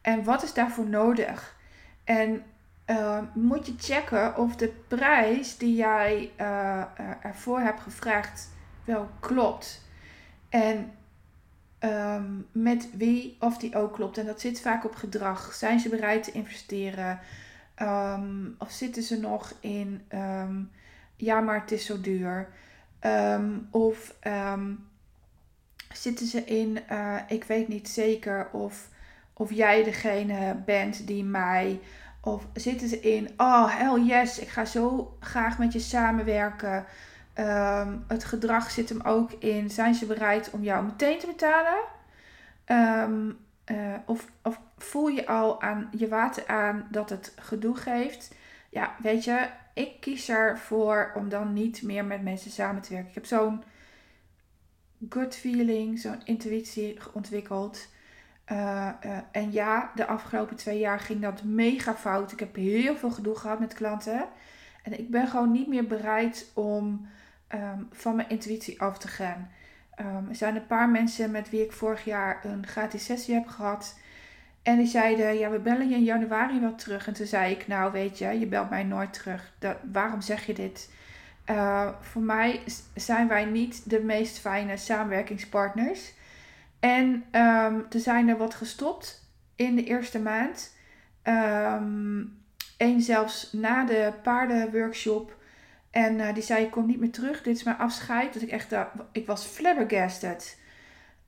En 0.00 0.24
wat 0.24 0.42
is 0.42 0.54
daarvoor 0.54 0.86
nodig? 0.86 1.56
En 2.04 2.42
uh, 2.90 3.18
moet 3.34 3.66
je 3.66 3.74
checken 3.78 4.36
of 4.36 4.56
de 4.56 4.72
prijs 4.88 5.56
die 5.56 5.76
jij 5.76 6.30
uh, 6.40 6.82
ervoor 7.22 7.60
hebt 7.60 7.80
gevraagd 7.80 8.50
wel 8.84 9.08
klopt. 9.20 9.82
En 10.48 10.92
um, 11.80 12.46
met 12.52 12.88
wie 12.96 13.36
of 13.40 13.58
die 13.58 13.76
ook 13.76 13.94
klopt. 13.94 14.18
En 14.18 14.26
dat 14.26 14.40
zit 14.40 14.60
vaak 14.60 14.84
op 14.84 14.94
gedrag. 14.94 15.52
Zijn 15.54 15.80
ze 15.80 15.88
bereid 15.88 16.22
te 16.22 16.32
investeren? 16.32 17.20
Um, 17.82 18.54
of 18.58 18.70
zitten 18.70 19.02
ze 19.02 19.20
nog 19.20 19.54
in, 19.60 20.02
ja, 21.16 21.40
maar 21.40 21.60
het 21.60 21.72
is 21.72 21.86
zo 21.86 22.00
duur. 22.00 22.48
of 23.70 24.14
zitten 25.92 26.26
ze 26.26 26.44
in, 26.44 26.78
uh, 26.90 27.16
ik 27.28 27.44
weet 27.44 27.68
niet 27.68 27.88
zeker 27.88 28.48
of, 28.52 28.88
of 29.32 29.52
jij 29.52 29.84
degene 29.84 30.56
bent 30.64 31.06
die 31.06 31.24
mij. 31.24 31.80
Of 32.20 32.46
zitten 32.52 32.88
ze 32.88 33.00
in, 33.00 33.30
oh 33.36 33.78
hell 33.78 34.00
yes, 34.00 34.38
ik 34.38 34.48
ga 34.48 34.64
zo 34.64 35.16
graag 35.20 35.58
met 35.58 35.72
je 35.72 35.78
samenwerken. 35.78 36.84
Um, 37.34 38.04
het 38.08 38.24
gedrag 38.24 38.70
zit 38.70 38.88
hem 38.88 39.00
ook 39.00 39.32
in, 39.32 39.70
zijn 39.70 39.94
ze 39.94 40.06
bereid 40.06 40.50
om 40.50 40.62
jou 40.62 40.84
meteen 40.84 41.18
te 41.18 41.26
betalen? 41.26 41.78
Um, 42.66 43.38
uh, 43.66 43.94
of, 44.06 44.26
of 44.42 44.60
voel 44.78 45.08
je 45.08 45.26
al 45.26 45.62
aan 45.62 45.88
je 45.96 46.08
water 46.08 46.46
aan 46.46 46.88
dat 46.90 47.10
het 47.10 47.32
gedoe 47.36 47.76
geeft? 47.76 48.34
Ja, 48.70 48.94
weet 49.02 49.24
je, 49.24 49.48
ik 49.74 50.00
kies 50.00 50.28
ervoor 50.28 51.12
om 51.14 51.28
dan 51.28 51.52
niet 51.52 51.82
meer 51.82 52.04
met 52.04 52.22
mensen 52.22 52.50
samen 52.50 52.82
te 52.82 52.92
werken. 52.92 53.08
Ik 53.08 53.14
heb 53.14 53.26
zo'n 53.26 53.62
good 55.08 55.34
feeling, 55.34 55.98
zo'n 55.98 56.20
intuïtie 56.24 56.98
ontwikkeld. 57.12 57.88
Uh, 58.52 58.88
uh, 59.06 59.18
en 59.30 59.52
ja, 59.52 59.90
de 59.94 60.06
afgelopen 60.06 60.56
twee 60.56 60.78
jaar 60.78 61.00
ging 61.00 61.22
dat 61.22 61.42
mega 61.42 61.94
fout. 61.94 62.32
Ik 62.32 62.40
heb 62.40 62.54
heel 62.54 62.96
veel 62.96 63.10
gedoe 63.10 63.36
gehad 63.36 63.58
met 63.60 63.74
klanten. 63.74 64.28
En 64.82 64.98
ik 64.98 65.10
ben 65.10 65.28
gewoon 65.28 65.52
niet 65.52 65.68
meer 65.68 65.86
bereid 65.86 66.50
om 66.54 67.08
um, 67.54 67.88
van 67.92 68.16
mijn 68.16 68.28
intuïtie 68.28 68.80
af 68.80 68.98
te 68.98 69.08
gaan. 69.08 69.50
Um, 70.00 70.28
er 70.28 70.34
zijn 70.34 70.56
een 70.56 70.66
paar 70.66 70.88
mensen 70.88 71.30
met 71.30 71.50
wie 71.50 71.64
ik 71.64 71.72
vorig 71.72 72.04
jaar 72.04 72.44
een 72.44 72.66
gratis 72.66 73.04
sessie 73.04 73.34
heb 73.34 73.46
gehad. 73.46 73.98
En 74.62 74.76
die 74.76 74.86
zeiden, 74.86 75.38
ja, 75.38 75.50
we 75.50 75.58
bellen 75.58 75.88
je 75.88 75.94
in 75.94 76.04
januari 76.04 76.60
wel 76.60 76.74
terug. 76.74 77.06
En 77.06 77.14
toen 77.14 77.26
zei 77.26 77.52
ik, 77.52 77.66
nou 77.66 77.92
weet 77.92 78.18
je, 78.18 78.38
je 78.38 78.46
belt 78.46 78.70
mij 78.70 78.84
nooit 78.84 79.12
terug. 79.12 79.52
Dat, 79.58 79.76
waarom 79.92 80.20
zeg 80.20 80.46
je 80.46 80.54
dit? 80.54 80.90
Uh, 81.50 81.88
voor 82.00 82.22
mij 82.22 82.60
zijn 82.94 83.28
wij 83.28 83.44
niet 83.44 83.90
de 83.90 84.00
meest 84.00 84.38
fijne 84.38 84.76
samenwerkingspartners. 84.76 86.12
En 86.80 87.06
um, 87.32 87.86
er 87.90 88.00
zijn 88.00 88.28
er 88.28 88.36
wat 88.36 88.54
gestopt 88.54 89.30
in 89.56 89.76
de 89.76 89.84
eerste 89.84 90.20
maand. 90.20 90.76
Um, 91.22 92.36
Eén 92.78 93.00
zelfs 93.00 93.52
na 93.52 93.84
de 93.84 94.12
paardenworkshop. 94.22 95.36
En 95.90 96.18
uh, 96.18 96.34
die 96.34 96.42
zei, 96.42 96.64
ik 96.64 96.70
kom 96.70 96.86
niet 96.86 97.00
meer 97.00 97.10
terug. 97.10 97.42
Dit 97.42 97.56
is 97.56 97.62
mijn 97.62 97.78
afscheid. 97.78 98.32
Dat 98.32 98.42
ik 98.42 98.50
echt, 98.50 98.74
ik 99.12 99.26
was 99.26 99.44
flabbergasted. 99.44 100.58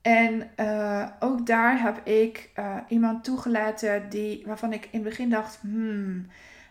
En 0.01 0.51
uh, 0.59 1.07
ook 1.19 1.45
daar 1.45 1.81
heb 1.81 2.07
ik 2.07 2.49
iemand 2.87 3.23
toegelaten 3.23 4.09
die, 4.09 4.43
waarvan 4.45 4.73
ik 4.73 4.83
in 4.83 4.99
het 4.99 5.03
begin 5.03 5.29
dacht, 5.29 5.59
hmm, 5.61 6.27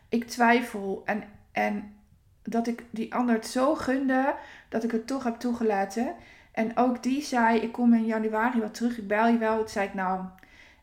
ik 0.09 0.25
twijfel. 0.25 1.03
En, 1.05 1.23
en 1.53 1.95
dat 2.43 2.67
ik 2.67 2.85
die 2.91 3.15
ander 3.15 3.35
het 3.35 3.47
zo 3.47 3.75
gunde 3.75 4.35
dat 4.69 4.85
ik 4.85 4.91
het 4.91 5.07
toch 5.07 5.25
heb 5.25 5.37
toegelaten. 5.37 6.15
En 6.53 6.77
ook 6.77 7.03
die 7.03 7.23
zei: 7.23 7.59
Ik 7.59 7.73
kom 7.73 7.95
in 7.95 8.05
januari 8.05 8.61
wel 8.61 8.71
terug, 8.71 8.99
ik 8.99 9.09
bel 9.09 9.27
je 9.27 9.39
wel. 9.39 9.59
Toen 9.59 9.69
zei 9.69 9.87
ik: 9.87 9.95
Nou, 9.95 10.25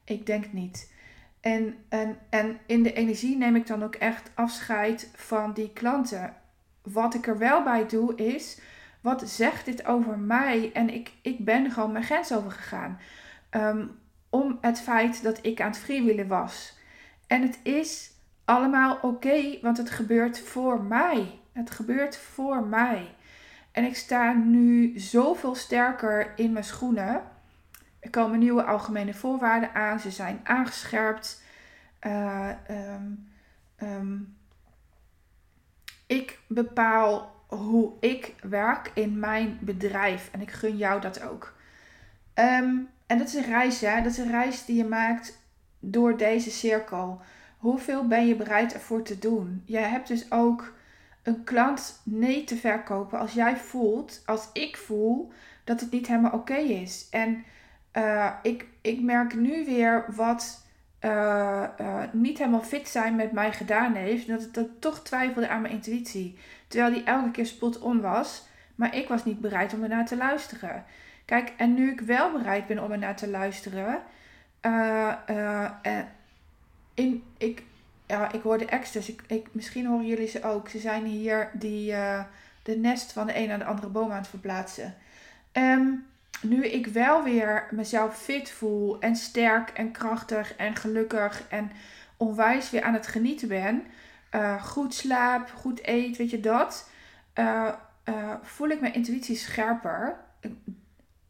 ik 0.03 0.25
denk 0.25 0.53
niet. 0.53 0.93
En, 1.41 1.75
en, 1.89 2.17
en 2.29 2.57
in 2.65 2.83
de 2.83 2.93
energie 2.93 3.37
neem 3.37 3.55
ik 3.55 3.67
dan 3.67 3.83
ook 3.83 3.95
echt 3.95 4.31
afscheid 4.33 5.11
van 5.15 5.53
die 5.53 5.73
klanten. 5.73 6.33
Wat 6.81 7.13
ik 7.13 7.27
er 7.27 7.37
wel 7.37 7.63
bij 7.63 7.87
doe 7.87 8.15
is: 8.15 8.59
wat 9.01 9.29
zegt 9.29 9.65
dit 9.65 9.85
over 9.85 10.19
mij? 10.19 10.71
En 10.73 10.93
ik, 10.93 11.11
ik 11.21 11.45
ben 11.45 11.71
gewoon 11.71 11.91
mijn 11.91 12.03
grens 12.03 12.33
overgegaan. 12.33 12.99
Um, 13.51 13.99
om 14.29 14.57
het 14.61 14.81
feit 14.81 15.23
dat 15.23 15.39
ik 15.41 15.61
aan 15.61 15.69
het 15.69 15.77
freewheelen 15.77 16.27
was. 16.27 16.77
En 17.27 17.41
het 17.41 17.59
is 17.63 18.11
allemaal 18.45 18.99
oké, 19.01 19.59
want 19.61 19.77
het 19.77 19.89
gebeurt 19.89 20.39
voor 20.39 20.83
mij. 20.83 21.39
Het 21.51 21.71
gebeurt 21.71 22.17
voor 22.17 22.65
mij. 22.65 23.15
En 23.77 23.83
ik 23.83 23.95
sta 23.95 24.33
nu 24.33 24.99
zoveel 24.99 25.55
sterker 25.55 26.33
in 26.35 26.51
mijn 26.51 26.65
schoenen. 26.65 27.21
Er 27.99 28.09
komen 28.09 28.39
nieuwe 28.39 28.63
algemene 28.63 29.13
voorwaarden 29.13 29.73
aan. 29.73 29.99
Ze 29.99 30.11
zijn 30.11 30.39
aangescherpt. 30.43 31.43
Uh, 32.01 32.49
um, 32.69 33.29
um, 33.77 34.37
ik 36.07 36.39
bepaal 36.47 37.35
hoe 37.47 37.93
ik 37.99 38.35
werk 38.41 38.91
in 38.93 39.19
mijn 39.19 39.57
bedrijf. 39.61 40.29
En 40.31 40.41
ik 40.41 40.51
gun 40.51 40.77
jou 40.77 41.01
dat 41.01 41.21
ook. 41.21 41.53
Um, 42.35 42.89
en 43.07 43.17
dat 43.17 43.27
is 43.27 43.33
een 43.33 43.45
reis, 43.45 43.81
hè? 43.81 44.01
Dat 44.01 44.11
is 44.11 44.17
een 44.17 44.31
reis 44.31 44.65
die 44.65 44.75
je 44.75 44.85
maakt 44.85 45.41
door 45.79 46.17
deze 46.17 46.51
cirkel. 46.51 47.21
Hoeveel 47.57 48.07
ben 48.07 48.27
je 48.27 48.35
bereid 48.35 48.73
ervoor 48.73 49.03
te 49.03 49.19
doen? 49.19 49.61
Je 49.65 49.77
hebt 49.77 50.07
dus 50.07 50.31
ook 50.31 50.73
een 51.27 51.43
klant 51.43 52.01
nee 52.03 52.43
te 52.43 52.55
verkopen 52.55 53.19
als 53.19 53.33
jij 53.33 53.57
voelt, 53.57 54.21
als 54.25 54.49
ik 54.53 54.77
voel, 54.77 55.31
dat 55.63 55.79
het 55.79 55.91
niet 55.91 56.07
helemaal 56.07 56.31
oké 56.31 56.55
is. 56.55 57.07
En 57.11 57.43
uh, 57.93 58.31
ik, 58.41 58.65
ik 58.81 59.01
merk 59.01 59.35
nu 59.35 59.65
weer 59.65 60.05
wat 60.15 60.65
uh, 61.01 61.63
uh, 61.81 62.03
niet 62.11 62.37
helemaal 62.37 62.61
fit 62.61 62.87
zijn 62.87 63.15
met 63.15 63.31
mij 63.31 63.51
gedaan 63.53 63.93
heeft. 63.93 64.27
Dat 64.27 64.41
ik 64.41 64.53
dat 64.53 64.67
toch 64.79 64.99
twijfelde 65.03 65.49
aan 65.49 65.61
mijn 65.61 65.73
intuïtie. 65.73 66.37
Terwijl 66.67 66.93
die 66.93 67.03
elke 67.03 67.31
keer 67.31 67.45
spot 67.45 67.79
on 67.79 68.01
was. 68.01 68.47
Maar 68.75 68.95
ik 68.95 69.07
was 69.07 69.25
niet 69.25 69.41
bereid 69.41 69.73
om 69.73 69.83
ernaar 69.83 70.05
te 70.05 70.17
luisteren. 70.17 70.85
Kijk, 71.25 71.53
en 71.57 71.73
nu 71.73 71.91
ik 71.91 71.99
wel 72.01 72.31
bereid 72.31 72.67
ben 72.67 72.83
om 72.83 72.91
ernaar 72.91 73.15
te 73.15 73.29
luisteren. 73.29 74.01
in, 76.93 77.23
ik, 77.37 77.63
ja, 78.07 78.31
ik 78.31 78.41
hoor 78.41 78.57
de 78.57 78.65
extras. 78.65 79.09
Ik, 79.09 79.21
ik, 79.27 79.47
misschien 79.51 79.85
horen 79.85 80.05
jullie 80.05 80.27
ze 80.27 80.43
ook. 80.43 80.69
Ze 80.69 80.79
zijn 80.79 81.05
hier 81.05 81.49
die, 81.53 81.91
uh, 81.91 82.23
de 82.63 82.77
nest 82.77 83.11
van 83.11 83.27
de 83.27 83.37
een 83.37 83.47
naar 83.47 83.59
de 83.59 83.65
andere 83.65 83.87
boom 83.87 84.11
aan 84.11 84.17
het 84.17 84.27
verplaatsen. 84.27 84.95
Um, 85.53 86.05
nu 86.41 86.65
ik 86.65 86.87
wel 86.87 87.23
weer 87.23 87.67
mezelf 87.71 88.17
fit 88.17 88.51
voel 88.51 88.99
en 88.99 89.15
sterk 89.15 89.69
en 89.69 89.91
krachtig 89.91 90.55
en 90.55 90.75
gelukkig 90.75 91.43
en 91.49 91.71
onwijs 92.17 92.69
weer 92.69 92.81
aan 92.81 92.93
het 92.93 93.07
genieten 93.07 93.47
ben. 93.47 93.83
Uh, 94.31 94.63
goed 94.63 94.93
slaap, 94.93 95.51
goed 95.55 95.87
eet, 95.87 96.17
weet 96.17 96.29
je 96.29 96.39
dat. 96.39 96.89
Uh, 97.35 97.69
voel 98.41 98.69
ik 98.69 98.81
mijn 98.81 98.93
intuïtie 98.93 99.35
scherper. 99.35 100.17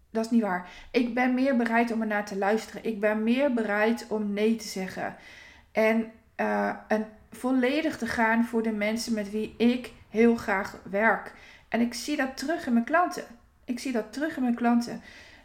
Dat 0.09 0.25
is 0.25 0.31
niet 0.31 0.41
waar. 0.41 0.69
Ik 0.91 1.13
ben 1.13 1.33
meer 1.33 1.55
bereid 1.55 1.91
om 1.91 2.01
ernaar 2.01 2.25
te 2.25 2.37
luisteren. 2.37 2.83
Ik 2.83 2.99
ben 2.99 3.23
meer 3.23 3.53
bereid 3.53 4.05
om 4.09 4.33
nee 4.33 4.55
te 4.55 4.67
zeggen. 4.67 5.15
En 5.71 6.11
uh, 6.37 6.73
en 6.87 7.07
volledig 7.31 7.97
te 7.97 8.05
gaan 8.05 8.45
voor 8.45 8.63
de 8.63 8.71
mensen 8.71 9.13
met 9.13 9.31
wie 9.31 9.53
ik 9.57 9.91
heel 10.09 10.35
graag 10.35 10.79
werk. 10.89 11.33
En 11.67 11.81
ik 11.81 11.93
zie 11.93 12.17
dat 12.17 12.37
terug 12.37 12.65
in 12.67 12.73
mijn 12.73 12.85
klanten. 12.85 13.23
Ik 13.65 13.79
zie 13.79 13.91
dat 13.91 14.13
terug 14.13 14.35
in 14.37 14.43
mijn 14.43 14.55
klanten. 14.55 15.01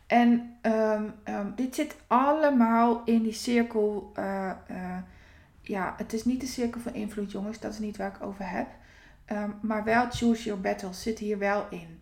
En 0.07 0.57
um, 0.63 1.15
um, 1.25 1.53
dit 1.57 1.75
zit 1.75 1.97
allemaal 2.07 3.03
in 3.05 3.23
die 3.23 3.33
cirkel. 3.33 4.13
Uh, 4.19 4.51
uh, 4.71 4.97
ja, 5.61 5.95
het 5.97 6.13
is 6.13 6.25
niet 6.25 6.41
de 6.41 6.47
cirkel 6.47 6.81
van 6.81 6.95
invloed, 6.95 7.33
jongens. 7.33 7.61
Dat 7.61 7.73
is 7.73 7.79
niet 7.79 7.97
waar 7.97 8.15
ik 8.15 8.23
over 8.23 8.51
heb. 8.51 8.69
Um, 9.27 9.55
maar 9.61 9.85
wel 9.85 10.11
choose 10.11 10.45
your 10.45 10.61
battles 10.61 11.03
zit 11.03 11.19
hier 11.19 11.39
wel 11.39 11.67
in. 11.71 12.01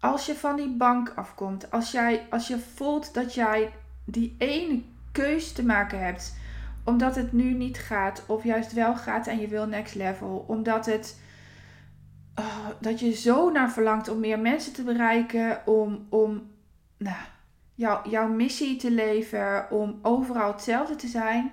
als 0.00 0.26
je 0.26 0.34
van 0.34 0.56
die 0.56 0.76
bank 0.76 1.12
afkomt, 1.14 1.70
als, 1.70 1.90
jij, 1.90 2.26
als 2.30 2.48
je 2.48 2.58
voelt 2.58 3.14
dat 3.14 3.34
jij 3.34 3.72
die 4.04 4.34
ene 4.38 4.82
keus 5.14 5.52
te 5.52 5.64
maken 5.64 6.04
hebt. 6.04 6.36
Omdat 6.84 7.14
het 7.14 7.32
nu 7.32 7.52
niet 7.52 7.78
gaat, 7.78 8.24
of 8.26 8.44
juist 8.44 8.72
wel 8.72 8.96
gaat 8.96 9.26
en 9.26 9.38
je 9.38 9.48
wil 9.48 9.66
next 9.66 9.94
level. 9.94 10.44
Omdat 10.48 10.86
het. 10.86 11.20
Oh, 12.34 12.68
dat 12.80 13.00
je 13.00 13.12
zo 13.12 13.50
naar 13.50 13.70
verlangt 13.70 14.08
om 14.08 14.20
meer 14.20 14.38
mensen 14.38 14.72
te 14.72 14.82
bereiken. 14.82 15.66
Om. 15.66 16.06
om 16.08 16.52
nou, 16.96 17.16
jou, 17.74 18.10
jouw 18.10 18.28
missie 18.28 18.76
te 18.76 18.90
leven 18.90 19.70
om 19.70 19.98
overal 20.02 20.52
hetzelfde 20.52 20.96
te 20.96 21.06
zijn, 21.06 21.52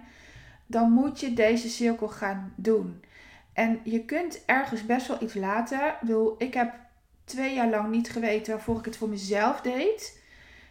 dan 0.66 0.92
moet 0.92 1.20
je 1.20 1.34
deze 1.34 1.70
cirkel 1.70 2.08
gaan 2.08 2.54
doen. 2.56 3.04
En 3.54 3.80
je 3.84 4.06
kunt 4.06 4.46
ergens 4.46 4.86
best 4.86 5.08
wel 5.08 5.22
iets 5.22 5.34
laten. 5.34 5.94
Ik 6.38 6.54
heb 6.54 6.74
twee 7.24 7.54
jaar 7.54 7.70
lang 7.70 7.90
niet 7.92 8.10
geweten 8.10 8.54
waarvoor 8.54 8.80
ik 8.80 8.86
het 8.86 8.98
voor 8.98 9.10
mezelf 9.10 9.62
deed. 9.62 10.22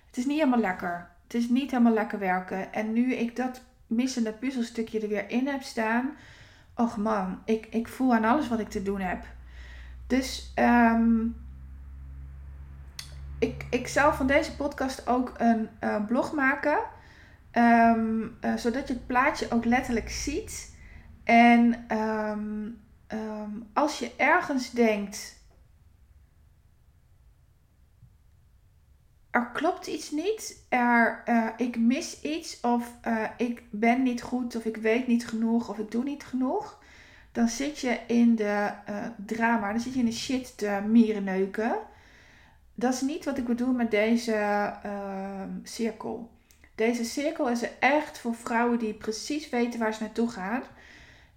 Het 0.06 0.16
is 0.16 0.26
niet 0.26 0.38
helemaal 0.38 0.60
lekker. 0.60 1.10
Het 1.30 1.40
is 1.42 1.48
niet 1.48 1.70
helemaal 1.70 1.92
lekker 1.92 2.18
werken. 2.18 2.72
En 2.72 2.92
nu 2.92 3.14
ik 3.14 3.36
dat 3.36 3.62
missende 3.86 4.32
puzzelstukje 4.32 5.00
er 5.00 5.08
weer 5.08 5.30
in 5.30 5.46
heb 5.46 5.62
staan. 5.62 6.10
Och 6.74 6.96
man, 6.96 7.42
ik, 7.44 7.66
ik 7.70 7.88
voel 7.88 8.14
aan 8.14 8.24
alles 8.24 8.48
wat 8.48 8.58
ik 8.58 8.68
te 8.68 8.82
doen 8.82 9.00
heb. 9.00 9.24
Dus 10.06 10.52
um, 10.56 11.36
ik, 13.38 13.66
ik 13.70 13.86
zal 13.86 14.12
van 14.12 14.26
deze 14.26 14.56
podcast 14.56 15.06
ook 15.06 15.34
een 15.36 15.68
blog 16.06 16.32
maken. 16.32 16.78
Um, 17.52 18.36
uh, 18.40 18.56
zodat 18.56 18.88
je 18.88 18.94
het 18.94 19.06
plaatje 19.06 19.50
ook 19.50 19.64
letterlijk 19.64 20.10
ziet. 20.10 20.76
En 21.24 21.86
um, 21.96 22.80
als 23.72 23.98
je 23.98 24.12
ergens 24.16 24.70
denkt. 24.70 25.39
Er 29.30 29.50
klopt 29.52 29.86
iets 29.86 30.10
niet. 30.10 30.64
Er, 30.68 31.22
uh, 31.26 31.46
ik 31.56 31.78
mis 31.78 32.20
iets. 32.20 32.60
Of 32.60 32.90
ik 33.36 33.62
ben 33.70 34.02
niet 34.02 34.22
goed. 34.22 34.56
Of 34.56 34.64
ik 34.64 34.76
weet 34.76 35.06
niet 35.06 35.26
genoeg. 35.26 35.68
Of 35.68 35.78
ik 35.78 35.90
doe 35.90 36.04
niet 36.04 36.24
genoeg. 36.24 36.78
Dan 37.32 37.48
zit 37.48 37.78
je 37.78 37.98
in 38.06 38.34
de 38.34 38.70
drama. 39.26 39.70
Dan 39.70 39.80
zit 39.80 39.92
je 39.92 39.98
in 39.98 40.04
de 40.04 40.12
shit 40.12 40.58
te 40.58 40.80
mierenneuken 40.86 41.78
dat 42.80 42.92
is 42.92 43.00
niet 43.00 43.24
wat 43.24 43.38
ik 43.38 43.44
bedoel 43.44 43.72
met 43.72 43.90
deze 43.90 44.32
uh, 44.86 45.42
cirkel. 45.62 46.30
Deze 46.74 47.04
cirkel 47.04 47.48
is 47.48 47.62
er 47.62 47.70
echt 47.78 48.18
voor 48.18 48.34
vrouwen 48.34 48.78
die 48.78 48.94
precies 48.94 49.48
weten 49.48 49.80
waar 49.80 49.94
ze 49.94 50.02
naartoe 50.02 50.30
gaan. 50.30 50.62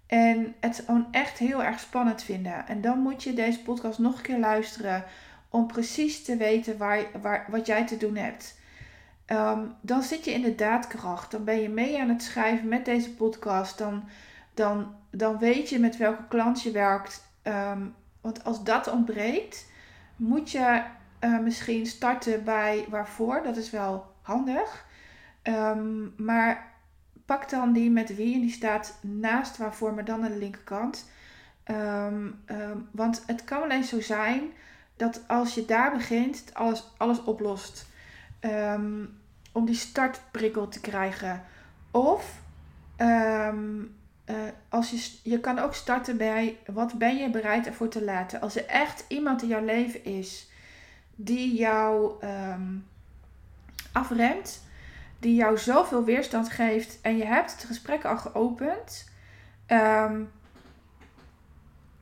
En 0.06 0.54
het 0.60 0.82
gewoon 0.86 1.06
echt 1.10 1.38
heel 1.38 1.62
erg 1.62 1.80
spannend 1.80 2.22
vinden. 2.22 2.66
En 2.66 2.80
dan 2.80 2.98
moet 2.98 3.22
je 3.22 3.34
deze 3.34 3.62
podcast 3.62 3.98
nog 3.98 4.16
een 4.16 4.22
keer 4.22 4.38
luisteren. 4.38 5.04
Om 5.54 5.66
precies 5.66 6.24
te 6.24 6.36
weten 6.36 6.78
waar, 6.78 7.44
wat 7.48 7.66
jij 7.66 7.86
te 7.86 7.96
doen 7.96 8.16
hebt. 8.16 8.58
Um, 9.26 9.74
dan 9.80 10.02
zit 10.02 10.24
je 10.24 10.30
in 10.30 10.42
de 10.42 10.54
daadkracht. 10.54 11.30
Dan 11.30 11.44
ben 11.44 11.60
je 11.60 11.68
mee 11.68 12.00
aan 12.00 12.08
het 12.08 12.22
schrijven 12.22 12.68
met 12.68 12.84
deze 12.84 13.14
podcast. 13.14 13.78
Dan, 13.78 14.04
dan, 14.54 14.94
dan 15.10 15.38
weet 15.38 15.68
je 15.68 15.78
met 15.78 15.96
welke 15.96 16.28
klant 16.28 16.62
je 16.62 16.70
werkt. 16.70 17.24
Um, 17.42 17.94
want 18.20 18.44
als 18.44 18.64
dat 18.64 18.90
ontbreekt, 18.90 19.66
moet 20.16 20.50
je 20.50 20.82
uh, 21.20 21.38
misschien 21.38 21.86
starten 21.86 22.44
bij 22.44 22.84
waarvoor. 22.88 23.42
Dat 23.42 23.56
is 23.56 23.70
wel 23.70 24.06
handig. 24.22 24.86
Um, 25.42 26.14
maar 26.16 26.72
pak 27.26 27.50
dan 27.50 27.72
die 27.72 27.90
met 27.90 28.16
wie 28.16 28.34
en 28.34 28.40
die 28.40 28.50
staat 28.50 28.98
naast 29.00 29.56
waarvoor, 29.56 29.94
maar 29.94 30.04
dan 30.04 30.24
aan 30.24 30.30
de 30.30 30.38
linkerkant. 30.38 31.10
Want 32.90 33.22
het 33.26 33.44
kan 33.44 33.60
wel 33.60 33.70
eens 33.70 33.88
zo 33.88 34.00
zijn 34.00 34.52
dat 34.96 35.20
als 35.26 35.54
je 35.54 35.64
daar 35.64 35.92
begint, 35.92 36.44
alles, 36.52 36.84
alles 36.96 37.24
oplost. 37.24 37.86
om 39.52 39.64
die 39.64 39.74
startprikkel 39.74 40.68
te 40.68 40.80
krijgen. 40.80 41.42
Of 41.90 42.40
uh, 42.98 44.36
als 44.68 44.90
je, 44.90 45.30
je 45.30 45.40
kan 45.40 45.58
ook 45.58 45.74
starten 45.74 46.16
bij 46.16 46.58
wat 46.66 46.98
ben 46.98 47.16
je 47.16 47.30
bereid 47.30 47.66
ervoor 47.66 47.88
te 47.88 48.04
laten. 48.04 48.40
Als 48.40 48.56
er 48.56 48.66
echt 48.66 49.04
iemand 49.08 49.42
in 49.42 49.48
jouw 49.48 49.64
leven 49.64 50.04
is 50.04 50.48
die 51.14 51.54
jou 51.54 52.24
um, 52.24 52.86
afremt, 53.92 54.62
die 55.18 55.34
jou 55.34 55.58
zoveel 55.58 56.04
weerstand 56.04 56.50
geeft 56.50 56.98
en 57.00 57.16
je 57.16 57.24
hebt 57.24 57.52
het 57.52 57.64
gesprek 57.64 58.04
al 58.04 58.16
geopend, 58.16 59.10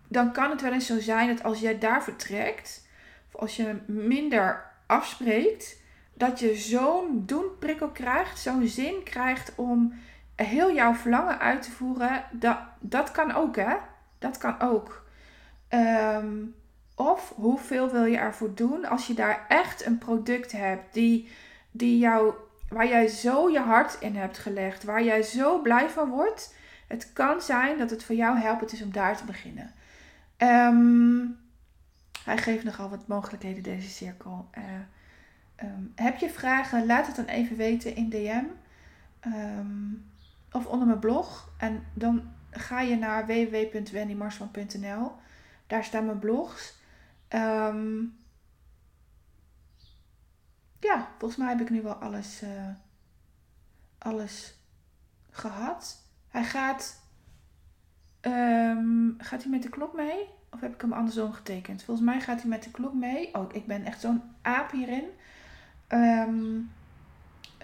dan 0.08 0.32
kan 0.32 0.50
het 0.50 0.62
wel 0.62 0.72
eens 0.72 0.86
zo 0.86 1.00
zijn 1.00 1.28
dat 1.28 1.42
als 1.42 1.60
jij 1.60 1.78
daar 1.78 2.02
vertrekt, 2.02 2.81
als 3.32 3.56
je 3.56 3.76
minder 3.86 4.64
afspreekt, 4.86 5.80
dat 6.14 6.40
je 6.40 6.54
zo'n 6.54 7.22
doenprikkel 7.26 7.88
krijgt, 7.88 8.38
zo'n 8.38 8.66
zin 8.66 9.02
krijgt 9.04 9.52
om 9.54 9.92
heel 10.34 10.72
jouw 10.72 10.94
verlangen 10.94 11.38
uit 11.38 11.62
te 11.62 11.70
voeren. 11.70 12.24
Dat, 12.30 12.58
dat 12.80 13.10
kan 13.10 13.34
ook, 13.34 13.56
hè? 13.56 13.76
Dat 14.18 14.38
kan 14.38 14.60
ook. 14.60 15.06
Um, 15.68 16.54
of 16.94 17.32
hoeveel 17.36 17.90
wil 17.90 18.04
je 18.04 18.16
ervoor 18.16 18.54
doen 18.54 18.84
als 18.84 19.06
je 19.06 19.14
daar 19.14 19.44
echt 19.48 19.86
een 19.86 19.98
product 19.98 20.52
hebt 20.52 20.94
die, 20.94 21.28
die 21.70 21.98
jou, 21.98 22.34
waar 22.68 22.88
jij 22.88 23.06
zo 23.06 23.50
je 23.50 23.60
hart 23.60 23.96
in 24.00 24.16
hebt 24.16 24.38
gelegd, 24.38 24.84
waar 24.84 25.02
jij 25.02 25.22
zo 25.22 25.60
blij 25.60 25.88
van 25.88 26.10
wordt. 26.10 26.54
Het 26.88 27.12
kan 27.12 27.40
zijn 27.40 27.78
dat 27.78 27.90
het 27.90 28.04
voor 28.04 28.14
jou 28.14 28.38
helpend 28.38 28.72
is 28.72 28.82
om 28.82 28.92
daar 28.92 29.16
te 29.16 29.24
beginnen. 29.24 29.72
Um, 30.38 31.41
hij 32.24 32.38
geeft 32.38 32.64
nogal 32.64 32.88
wat 32.88 33.06
mogelijkheden, 33.06 33.62
deze 33.62 33.88
cirkel. 33.88 34.48
Uh, 34.58 34.64
um, 35.68 35.92
heb 35.94 36.18
je 36.18 36.30
vragen? 36.30 36.86
Laat 36.86 37.06
het 37.06 37.16
dan 37.16 37.24
even 37.24 37.56
weten 37.56 37.96
in 37.96 38.08
DM. 38.10 38.44
Ehm, 39.20 39.92
of 40.52 40.66
onder 40.66 40.86
mijn 40.86 40.98
blog. 40.98 41.52
En 41.56 41.86
dan 41.94 42.32
ga 42.50 42.80
je 42.80 42.96
naar 42.96 43.26
www.wendymarsman.nl. 43.26 45.12
Daar 45.66 45.84
staan 45.84 46.06
mijn 46.06 46.18
blogs. 46.18 46.74
Um, 47.28 48.16
ja, 50.80 51.08
volgens 51.18 51.40
mij 51.40 51.48
heb 51.48 51.60
ik 51.60 51.70
nu 51.70 51.82
wel 51.82 51.94
alles, 51.94 52.42
uh, 52.42 52.68
alles 53.98 54.54
gehad. 55.30 56.02
Hij 56.28 56.44
gaat. 56.44 57.00
Gaat 59.18 59.42
hij 59.42 59.50
met 59.50 59.62
de 59.62 59.68
klok 59.68 59.94
mee? 59.94 60.28
Of 60.52 60.60
heb 60.60 60.74
ik 60.74 60.80
hem 60.80 60.92
andersom 60.92 61.32
getekend? 61.32 61.82
Volgens 61.82 62.06
mij 62.06 62.20
gaat 62.20 62.40
hij 62.40 62.48
met 62.48 62.62
de 62.62 62.70
klok 62.70 62.94
mee. 62.94 63.34
Oh, 63.34 63.54
ik 63.54 63.66
ben 63.66 63.84
echt 63.84 64.00
zo'n 64.00 64.22
aap 64.42 64.70
hierin. 64.70 65.04
Um, 65.88 66.70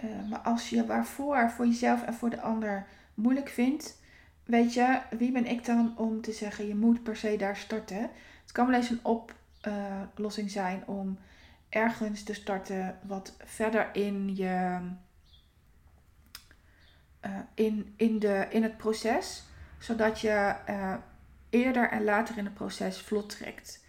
uh, 0.05 0.29
maar 0.31 0.39
als 0.39 0.71
je 0.71 0.87
waarvoor, 0.87 1.51
voor 1.51 1.67
jezelf 1.67 2.03
en 2.03 2.15
voor 2.15 2.31
de 2.31 2.41
ander 2.41 2.87
moeilijk 3.15 3.49
vindt, 3.49 3.99
weet 4.45 4.75
je, 4.75 5.01
wie 5.11 5.33
ben 5.33 5.47
ik 5.47 5.65
dan 5.65 5.93
om 5.97 6.21
te 6.21 6.33
zeggen, 6.33 6.67
je 6.67 6.75
moet 6.75 7.03
per 7.03 7.17
se 7.17 7.37
daar 7.37 7.57
starten? 7.57 8.11
Het 8.43 8.53
kan 8.53 8.67
wel 8.67 8.77
eens 8.77 8.91
een 8.91 9.05
op, 9.05 9.35
oplossing 10.11 10.51
zijn 10.51 10.87
om 10.87 11.19
ergens 11.69 12.23
te 12.23 12.35
starten 12.35 12.99
wat 13.03 13.37
verder 13.45 13.89
in 13.93 14.37
je 14.37 14.81
uh, 17.27 17.39
in, 17.55 17.95
in, 17.97 18.19
de, 18.19 18.47
in 18.51 18.63
het 18.63 18.77
proces, 18.77 19.45
zodat 19.79 20.21
je 20.21 20.55
uh, 20.69 20.95
eerder 21.51 21.91
en 21.91 22.05
later 22.05 22.39
in 22.39 22.45
het 22.45 22.55
proces 22.55 23.01
vlot 23.01 23.29
trekt. 23.29 23.85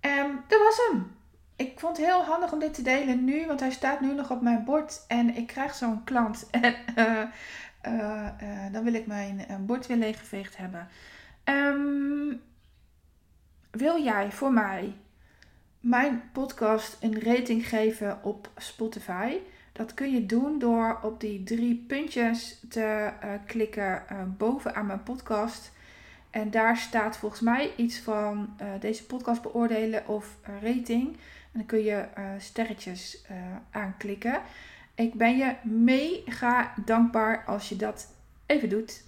En 0.00 0.44
dat 0.46 0.58
was 0.58 0.76
hem. 0.88 1.18
Ik 1.56 1.80
vond 1.80 1.96
het 1.96 2.06
heel 2.06 2.24
handig 2.24 2.52
om 2.52 2.58
dit 2.58 2.74
te 2.74 2.82
delen 2.82 3.24
nu, 3.24 3.46
want 3.46 3.60
hij 3.60 3.70
staat 3.70 4.00
nu 4.00 4.14
nog 4.14 4.30
op 4.30 4.40
mijn 4.40 4.64
bord 4.64 5.04
en 5.08 5.36
ik 5.36 5.46
krijg 5.46 5.74
zo'n 5.74 6.04
klant. 6.04 6.48
En 6.50 6.76
uh, 7.92 8.72
dan 8.72 8.84
wil 8.84 8.94
ik 8.94 9.06
mijn 9.06 9.46
bord 9.66 9.86
weer 9.86 9.96
leeggeveegd 9.96 10.56
hebben. 10.56 10.88
Um, 11.44 12.40
wil 13.70 14.02
jij 14.02 14.32
voor 14.32 14.52
mij 14.52 14.96
mijn 15.80 16.22
podcast 16.32 16.96
een 17.00 17.20
rating 17.20 17.68
geven 17.68 18.24
op 18.24 18.50
Spotify? 18.56 19.36
Dat 19.72 19.94
kun 19.94 20.10
je 20.10 20.26
doen 20.26 20.58
door 20.58 20.98
op 21.02 21.20
die 21.20 21.42
drie 21.42 21.84
puntjes 21.88 22.64
te 22.68 23.12
klikken 23.46 24.02
bovenaan 24.38 24.86
mijn 24.86 25.02
podcast. 25.02 25.72
En 26.30 26.50
daar 26.50 26.76
staat 26.76 27.16
volgens 27.16 27.40
mij 27.40 27.72
iets 27.76 27.98
van 27.98 28.56
uh, 28.60 28.68
deze 28.80 29.06
podcast 29.06 29.42
beoordelen 29.42 30.08
of 30.08 30.36
rating. 30.62 31.06
En 31.12 31.58
dan 31.58 31.66
kun 31.66 31.82
je 31.82 32.04
sterretjes 32.38 33.24
aanklikken. 33.70 34.40
Ik 34.94 35.14
ben 35.14 35.36
je 35.36 35.54
mega 35.62 36.74
dankbaar 36.84 37.44
als 37.46 37.68
je 37.68 37.76
dat 37.76 38.14
even 38.46 38.68
doet. 38.68 39.02